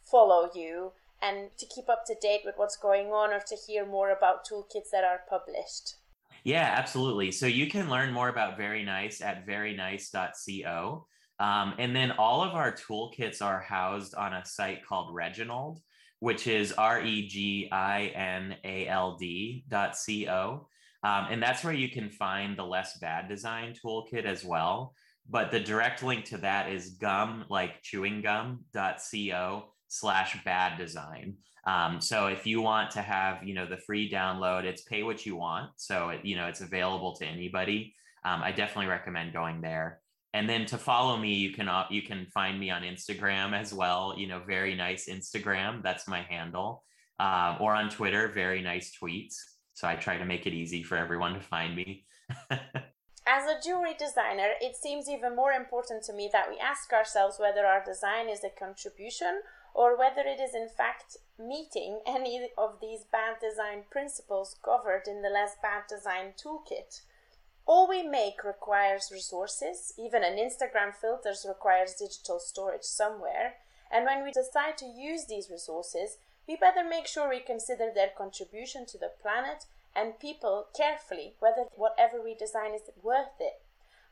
follow 0.09 0.49
you 0.53 0.93
and 1.21 1.49
to 1.57 1.65
keep 1.65 1.89
up 1.89 2.05
to 2.05 2.15
date 2.21 2.41
with 2.45 2.55
what's 2.57 2.77
going 2.77 3.07
on 3.07 3.33
or 3.33 3.41
to 3.47 3.55
hear 3.67 3.85
more 3.85 4.11
about 4.11 4.47
toolkits 4.47 4.91
that 4.91 5.03
are 5.03 5.21
published? 5.29 5.95
Yeah 6.43 6.73
absolutely. 6.77 7.31
So 7.31 7.45
you 7.45 7.67
can 7.67 7.89
learn 7.89 8.13
more 8.13 8.29
about 8.29 8.57
very 8.57 8.83
nice 8.83 9.21
at 9.21 9.45
verynice.co 9.45 11.05
um, 11.39 11.73
and 11.77 11.95
then 11.95 12.11
all 12.11 12.43
of 12.43 12.53
our 12.53 12.71
toolkits 12.73 13.41
are 13.41 13.61
housed 13.61 14.13
on 14.15 14.33
a 14.33 14.45
site 14.45 14.85
called 14.85 15.13
Reginald, 15.13 15.79
which 16.19 16.47
is 16.47 16.73
R 16.73 17.01
E 17.01 17.27
G 17.27 17.69
I 17.71 18.07
N 18.07 18.55
A 18.63 18.87
L 18.87 19.15
D 19.17 19.63
dot 19.67 19.97
C 19.97 20.27
O. 20.27 20.67
Um, 21.01 21.27
and 21.31 21.41
that's 21.41 21.63
where 21.63 21.73
you 21.73 21.89
can 21.89 22.09
find 22.09 22.57
the 22.57 22.65
less 22.65 22.97
bad 22.97 23.29
design 23.29 23.73
toolkit 23.73 24.25
as 24.25 24.43
well. 24.43 24.93
But 25.29 25.51
the 25.51 25.59
direct 25.59 26.03
link 26.03 26.25
to 26.25 26.37
that 26.39 26.71
is 26.71 26.95
gum, 26.95 27.45
like 27.49 27.81
chewing 27.83 28.21
gum 28.21 28.65
dot 28.73 28.99
co 29.11 29.71
slash 29.87 30.43
bad 30.43 30.77
design. 30.77 31.37
Um, 31.65 32.01
so 32.01 32.27
if 32.27 32.47
you 32.47 32.61
want 32.61 32.91
to 32.91 33.01
have, 33.01 33.43
you 33.43 33.53
know, 33.53 33.65
the 33.65 33.77
free 33.77 34.09
download, 34.09 34.63
it's 34.63 34.81
pay 34.81 35.03
what 35.03 35.25
you 35.25 35.35
want. 35.35 35.71
So, 35.77 36.09
it, 36.09 36.25
you 36.25 36.35
know, 36.35 36.47
it's 36.47 36.61
available 36.61 37.15
to 37.17 37.25
anybody. 37.25 37.93
Um, 38.25 38.41
I 38.43 38.51
definitely 38.51 38.87
recommend 38.87 39.33
going 39.33 39.61
there. 39.61 39.99
And 40.33 40.47
then 40.47 40.65
to 40.67 40.77
follow 40.77 41.17
me, 41.17 41.33
you 41.33 41.53
can 41.53 41.67
uh, 41.67 41.85
you 41.89 42.03
can 42.03 42.27
find 42.27 42.59
me 42.59 42.69
on 42.69 42.83
Instagram 42.83 43.53
as 43.53 43.73
well. 43.73 44.13
You 44.17 44.27
know, 44.27 44.41
very 44.45 44.75
nice 44.75 45.07
Instagram. 45.09 45.81
That's 45.81 46.07
my 46.07 46.21
handle. 46.21 46.83
Uh, 47.19 47.57
or 47.59 47.73
on 47.73 47.89
Twitter, 47.89 48.27
very 48.27 48.61
nice 48.61 48.95
tweets. 49.01 49.35
So 49.73 49.87
I 49.87 49.95
try 49.95 50.17
to 50.17 50.25
make 50.25 50.45
it 50.45 50.53
easy 50.53 50.83
for 50.83 50.97
everyone 50.97 51.33
to 51.33 51.39
find 51.39 51.75
me. 51.75 52.05
As 53.31 53.45
a 53.45 53.59
jewelry 53.63 53.93
designer, 53.97 54.53
it 54.59 54.75
seems 54.75 55.07
even 55.07 55.35
more 55.35 55.51
important 55.51 56.03
to 56.05 56.13
me 56.13 56.29
that 56.31 56.49
we 56.49 56.57
ask 56.57 56.91
ourselves 56.91 57.37
whether 57.39 57.65
our 57.65 57.83
design 57.83 58.27
is 58.27 58.43
a 58.43 58.49
contribution 58.49 59.41
or 59.73 59.97
whether 59.97 60.21
it 60.21 60.39
is 60.39 60.55
in 60.55 60.67
fact 60.67 61.17
meeting 61.37 62.01
any 62.07 62.49
of 62.57 62.79
these 62.81 63.05
bad 63.11 63.35
design 63.39 63.83
principles 63.91 64.55
covered 64.63 65.03
in 65.07 65.21
the 65.21 65.29
Less 65.29 65.55
Bad 65.61 65.83
Design 65.87 66.33
Toolkit. 66.35 67.01
All 67.69 67.87
we 67.87 68.01
make 68.01 68.43
requires 68.43 69.11
resources, 69.11 69.93
even 69.95 70.23
an 70.23 70.37
Instagram 70.37 70.91
filters 70.91 71.45
requires 71.47 71.93
digital 71.93 72.39
storage 72.39 72.81
somewhere, 72.81 73.57
and 73.91 74.05
when 74.05 74.23
we 74.23 74.31
decide 74.31 74.75
to 74.79 74.87
use 74.87 75.27
these 75.27 75.51
resources, 75.51 76.17
we 76.47 76.55
better 76.55 76.83
make 76.83 77.05
sure 77.05 77.29
we 77.29 77.39
consider 77.39 77.91
their 77.93 78.09
contribution 78.17 78.87
to 78.87 78.97
the 78.97 79.11
planet 79.21 79.65
and 79.95 80.17
people 80.17 80.69
carefully 80.75 81.35
whether 81.37 81.65
whatever 81.75 82.19
we 82.19 82.33
design 82.33 82.73
is 82.73 82.89
worth 83.03 83.39
it. 83.39 83.61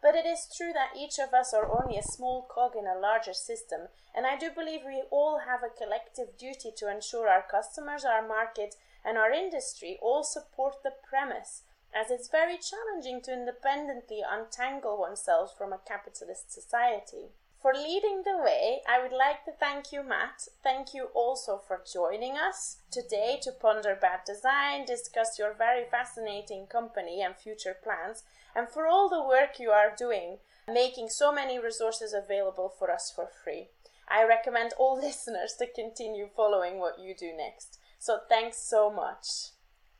But 0.04 0.14
it 0.14 0.28
is 0.28 0.48
true 0.56 0.72
that 0.74 0.96
each 0.96 1.18
of 1.18 1.34
us 1.34 1.52
are 1.52 1.82
only 1.82 1.98
a 1.98 2.04
small 2.04 2.44
cog 2.44 2.76
in 2.76 2.86
a 2.86 3.00
larger 3.00 3.34
system, 3.34 3.88
and 4.14 4.28
I 4.28 4.38
do 4.38 4.52
believe 4.52 4.82
we 4.86 5.02
all 5.10 5.40
have 5.48 5.64
a 5.64 5.76
collective 5.76 6.38
duty 6.38 6.70
to 6.78 6.92
ensure 6.92 7.28
our 7.28 7.42
customers, 7.50 8.06
our 8.06 8.22
market, 8.22 8.76
and 9.04 9.18
our 9.18 9.32
industry 9.32 9.98
all 10.00 10.24
support 10.24 10.84
the 10.84 10.94
premise, 11.10 11.64
as 11.94 12.12
it's 12.12 12.30
very 12.30 12.58
challenging 12.58 13.22
to 13.22 13.34
independently 13.34 14.22
untangle 14.28 14.98
oneself 14.98 15.58
from 15.58 15.74
a 15.74 15.80
capitalist 15.88 16.52
society. 16.52 17.32
For 17.62 17.74
leading 17.74 18.22
the 18.24 18.38
way, 18.38 18.82
I 18.88 19.02
would 19.02 19.12
like 19.12 19.44
to 19.46 19.52
thank 19.52 19.92
you, 19.92 20.04
Matt. 20.04 20.48
Thank 20.64 20.94
you 20.94 21.06
also 21.14 21.58
for 21.58 21.82
joining 21.92 22.38
us 22.38 22.78
today 22.92 23.40
to 23.42 23.52
ponder 23.52 23.96
bad 23.96 24.22
design, 24.26 24.86
discuss 24.86 25.40
your 25.40 25.54
very 25.54 25.86
fascinating 25.90 26.68
company 26.68 27.22
and 27.22 27.36
future 27.36 27.76
plans, 27.84 28.24
and 28.56 28.70
for 28.70 28.86
all 28.86 29.10
the 29.10 29.24
work 29.24 29.60
you 29.60 29.72
are 29.72 29.94
doing, 29.96 30.38
making 30.68 31.10
so 31.10 31.32
many 31.32 31.58
resources 31.58 32.14
available 32.14 32.70
for 32.70 32.92
us 32.92 33.12
for 33.14 33.28
free. 33.44 33.70
I 34.08 34.24
recommend 34.24 34.74
all 34.78 34.96
listeners 35.02 35.56
to 35.58 35.68
continue 35.68 36.30
following 36.36 36.80
what 36.80 37.00
you 37.00 37.16
do 37.16 37.36
next. 37.36 37.80
So 37.98 38.20
thanks 38.30 38.58
so 38.60 38.92
much. 38.92 39.57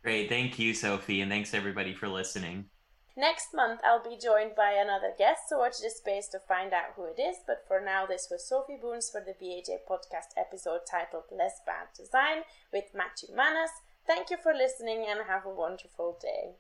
Great. 0.08 0.30
Thank 0.30 0.58
you, 0.58 0.74
Sophie, 0.74 1.20
and 1.20 1.30
thanks 1.30 1.54
everybody 1.54 1.94
for 1.94 2.08
listening. 2.08 2.70
Next 3.18 3.54
month, 3.54 3.82
I'll 3.84 4.02
be 4.02 4.18
joined 4.18 4.56
by 4.56 4.72
another 4.72 5.12
guest, 5.18 5.50
so 5.50 5.60
watch 5.60 5.82
this 5.82 5.98
space 5.98 6.30
to 6.30 6.40
find 6.40 6.72
out 6.72 6.96
who 6.96 7.04
it 7.04 7.20
is. 7.20 7.36
But 7.46 7.66
for 7.68 7.82
now, 7.82 8.06
this 8.06 8.30
was 8.32 8.48
Sophie 8.48 8.80
Boons 8.82 9.10
for 9.10 9.20
the 9.20 9.34
BAJ 9.34 9.80
podcast 9.84 10.32
episode 10.38 10.88
titled 10.90 11.26
Less 11.30 11.60
Bad 11.66 11.88
Design 11.94 12.44
with 12.72 12.96
Matthew 12.96 13.36
Manos. 13.36 13.72
Thank 14.08 14.30
you 14.30 14.38
for 14.38 14.54
listening 14.54 15.06
and 15.06 15.28
have 15.28 15.46
a 15.46 15.50
wonderful 15.50 16.18
day. 16.22 16.56